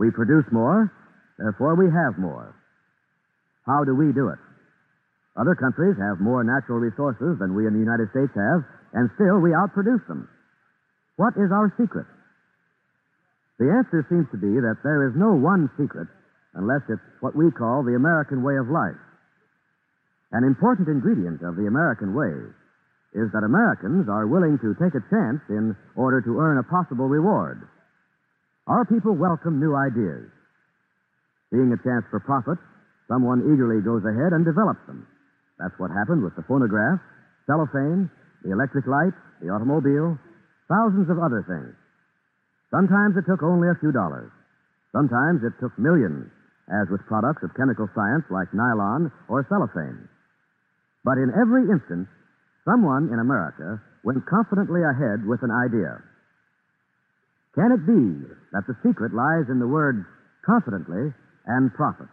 We 0.00 0.10
produce 0.10 0.48
more, 0.50 0.88
therefore 1.36 1.76
we 1.76 1.92
have 1.92 2.16
more. 2.16 2.56
How 3.68 3.84
do 3.84 3.94
we 3.94 4.16
do 4.16 4.32
it? 4.32 4.40
Other 5.36 5.54
countries 5.54 6.00
have 6.00 6.24
more 6.24 6.42
natural 6.42 6.80
resources 6.80 7.36
than 7.38 7.54
we 7.54 7.68
in 7.68 7.76
the 7.76 7.84
United 7.84 8.08
States 8.16 8.32
have, 8.32 8.64
and 8.96 9.12
still 9.14 9.38
we 9.38 9.52
outproduce 9.52 10.02
them. 10.08 10.26
What 11.16 11.36
is 11.36 11.52
our 11.52 11.68
secret? 11.76 12.08
The 13.60 13.68
answer 13.68 14.08
seems 14.08 14.26
to 14.32 14.40
be 14.40 14.56
that 14.56 14.80
there 14.82 15.06
is 15.06 15.12
no 15.14 15.36
one 15.36 15.68
secret 15.76 16.08
unless 16.54 16.82
it's 16.88 17.02
what 17.20 17.36
we 17.36 17.50
call 17.50 17.82
the 17.82 17.94
American 17.94 18.42
way 18.42 18.56
of 18.56 18.68
life. 18.68 18.98
An 20.32 20.44
important 20.44 20.88
ingredient 20.88 21.42
of 21.42 21.56
the 21.56 21.66
American 21.66 22.14
way 22.14 22.34
is 23.14 23.30
that 23.34 23.42
Americans 23.42 24.06
are 24.06 24.30
willing 24.30 24.58
to 24.62 24.78
take 24.78 24.94
a 24.94 25.02
chance 25.10 25.42
in 25.50 25.74
order 25.98 26.22
to 26.22 26.38
earn 26.38 26.58
a 26.58 26.70
possible 26.70 27.10
reward. 27.10 27.66
Our 28.70 28.86
people 28.86 29.18
welcome 29.18 29.58
new 29.58 29.74
ideas. 29.74 30.30
Seeing 31.50 31.74
a 31.74 31.82
chance 31.82 32.06
for 32.10 32.22
profit, 32.22 32.58
someone 33.10 33.42
eagerly 33.50 33.82
goes 33.82 34.06
ahead 34.06 34.30
and 34.30 34.46
develops 34.46 34.86
them. 34.86 35.06
That's 35.58 35.74
what 35.82 35.90
happened 35.90 36.22
with 36.22 36.38
the 36.38 36.46
phonograph, 36.46 37.02
cellophane, 37.50 38.06
the 38.46 38.54
electric 38.54 38.86
light, 38.86 39.12
the 39.42 39.50
automobile, 39.50 40.14
thousands 40.70 41.10
of 41.10 41.18
other 41.18 41.42
things. 41.42 41.74
Sometimes 42.70 43.18
it 43.18 43.26
took 43.26 43.42
only 43.42 43.66
a 43.66 43.80
few 43.82 43.90
dollars. 43.90 44.30
Sometimes 44.94 45.42
it 45.42 45.58
took 45.58 45.74
millions, 45.78 46.30
as 46.70 46.86
with 46.88 47.06
products 47.10 47.42
of 47.42 47.54
chemical 47.58 47.90
science 47.94 48.24
like 48.30 48.54
nylon 48.54 49.10
or 49.28 49.44
cellophane. 49.50 50.06
But 51.04 51.18
in 51.18 51.34
every 51.34 51.66
instance, 51.66 52.06
someone 52.64 53.10
in 53.10 53.18
America 53.18 53.82
went 54.06 54.24
confidently 54.26 54.80
ahead 54.86 55.26
with 55.26 55.42
an 55.42 55.50
idea. 55.50 55.98
Can 57.58 57.74
it 57.74 57.82
be 57.82 58.30
that 58.54 58.64
the 58.70 58.78
secret 58.86 59.10
lies 59.10 59.50
in 59.50 59.58
the 59.58 59.66
words 59.66 60.06
confidently 60.46 61.10
and 61.46 61.74
profit? 61.74 62.08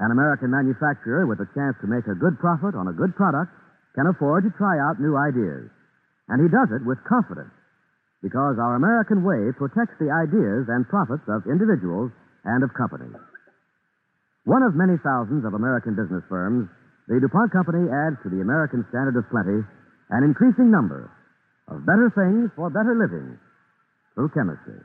An 0.00 0.10
American 0.10 0.50
manufacturer 0.50 1.28
with 1.28 1.44
a 1.44 1.50
chance 1.52 1.76
to 1.84 1.86
make 1.86 2.08
a 2.08 2.16
good 2.16 2.40
profit 2.40 2.74
on 2.74 2.88
a 2.88 2.96
good 2.96 3.14
product 3.14 3.52
can 3.94 4.08
afford 4.08 4.44
to 4.48 4.56
try 4.56 4.80
out 4.80 4.96
new 4.96 5.20
ideas. 5.20 5.68
And 6.32 6.40
he 6.40 6.48
does 6.48 6.72
it 6.72 6.80
with 6.88 7.04
confidence 7.04 7.52
because 8.24 8.56
our 8.56 8.78
American 8.78 9.26
way 9.26 9.52
protects 9.58 9.98
the 10.00 10.08
ideas 10.08 10.70
and 10.70 10.88
profits 10.88 11.26
of 11.28 11.44
individuals 11.44 12.14
and 12.44 12.62
of 12.62 12.74
companies. 12.74 13.16
One 14.44 14.62
of 14.62 14.74
many 14.74 14.98
thousands 14.98 15.46
of 15.46 15.54
American 15.54 15.94
business 15.94 16.22
firms, 16.28 16.66
the 17.06 17.20
DuPont 17.22 17.52
Company 17.52 17.86
adds 17.90 18.18
to 18.22 18.30
the 18.30 18.42
American 18.42 18.82
standard 18.90 19.14
of 19.14 19.28
plenty 19.30 19.62
an 20.10 20.24
increasing 20.24 20.70
number 20.70 21.10
of 21.68 21.86
better 21.86 22.12
things 22.12 22.50
for 22.54 22.68
better 22.68 22.92
living 22.92 23.38
through 24.14 24.28
chemistry. 24.34 24.76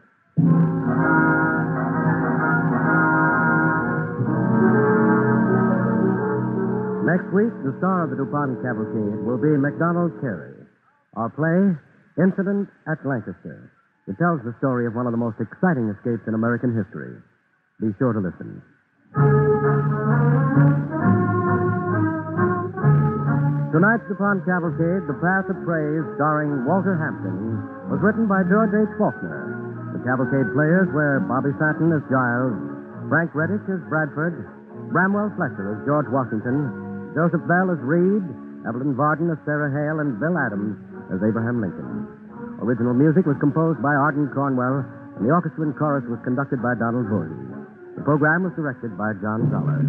Next 7.03 7.27
week, 7.33 7.51
the 7.65 7.73
star 7.81 8.05
of 8.05 8.13
the 8.13 8.17
DuPont 8.19 8.61
Cavalcade 8.61 9.25
will 9.25 9.41
be 9.41 9.51
MacDonald 9.57 10.15
Carey. 10.21 10.53
Our 11.15 11.33
play, 11.33 11.75
Incident 12.21 12.69
at 12.85 13.03
Lancaster. 13.03 13.71
It 14.07 14.15
tells 14.17 14.39
the 14.45 14.55
story 14.59 14.85
of 14.85 14.93
one 14.95 15.07
of 15.07 15.11
the 15.11 15.19
most 15.19 15.41
exciting 15.41 15.89
escapes 15.89 16.23
in 16.27 16.35
American 16.35 16.71
history. 16.71 17.17
Be 17.77 17.93
sure 18.01 18.09
to 18.09 18.17
listen. 18.17 18.57
Tonight's 23.69 24.01
DuPont 24.09 24.41
Cavalcade, 24.49 25.05
The 25.05 25.13
Path 25.21 25.45
of 25.53 25.61
Praise, 25.61 26.01
starring 26.17 26.65
Walter 26.65 26.97
Hampden, 26.97 27.61
was 27.93 28.01
written 28.01 28.25
by 28.25 28.41
George 28.49 28.73
H. 28.73 28.89
Faulkner. 28.97 29.93
The 29.93 30.01
Cavalcade 30.01 30.49
players 30.57 30.89
were 30.89 31.21
Bobby 31.29 31.53
Santon 31.61 31.93
as 31.93 32.01
Giles, 32.09 32.57
Frank 33.13 33.37
Readick 33.37 33.61
as 33.69 33.85
Bradford, 33.93 34.33
Bramwell 34.89 35.29
Fletcher 35.37 35.77
as 35.77 35.85
George 35.85 36.09
Washington, 36.09 37.13
Joseph 37.13 37.45
Bell 37.45 37.69
as 37.69 37.77
Reed, 37.85 38.25
Evelyn 38.65 38.97
Varden 38.97 39.29
as 39.29 39.37
Sarah 39.45 39.69
Hale, 39.69 40.01
and 40.01 40.17
Bill 40.17 40.33
Adams 40.33 40.81
as 41.13 41.21
Abraham 41.21 41.61
Lincoln. 41.61 42.09
Original 42.65 42.97
music 42.97 43.29
was 43.29 43.37
composed 43.37 43.77
by 43.85 43.93
Ardon 43.93 44.33
Cornwell, 44.33 44.81
and 44.81 45.21
the 45.21 45.29
orchestra 45.29 45.61
and 45.69 45.77
chorus 45.77 46.09
was 46.09 46.17
conducted 46.25 46.57
by 46.65 46.73
Donald 46.73 47.05
Boone. 47.05 47.56
The 47.97 48.05
program 48.05 48.45
was 48.45 48.53
directed 48.53 48.93
by 48.93 49.17
John 49.17 49.49
Zoller. 49.49 49.81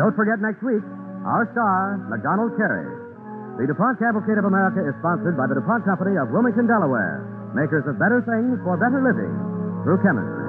Don't 0.00 0.16
forget 0.16 0.40
next 0.40 0.64
week, 0.64 0.80
our 1.28 1.44
star, 1.52 2.00
Macdonald 2.08 2.56
Carey. 2.56 2.88
The 3.60 3.68
DuPont 3.68 4.00
Cavalcade 4.00 4.40
of 4.40 4.48
America 4.48 4.80
is 4.80 4.96
sponsored 5.04 5.36
by 5.36 5.44
the 5.44 5.60
DuPont 5.60 5.84
Company 5.84 6.16
of 6.16 6.32
Wilmington, 6.32 6.64
Delaware, 6.64 7.20
makers 7.52 7.84
of 7.84 8.00
better 8.00 8.24
things 8.24 8.56
for 8.64 8.80
better 8.80 9.04
living 9.04 9.36
through 9.84 10.00
chemistry. 10.00 10.40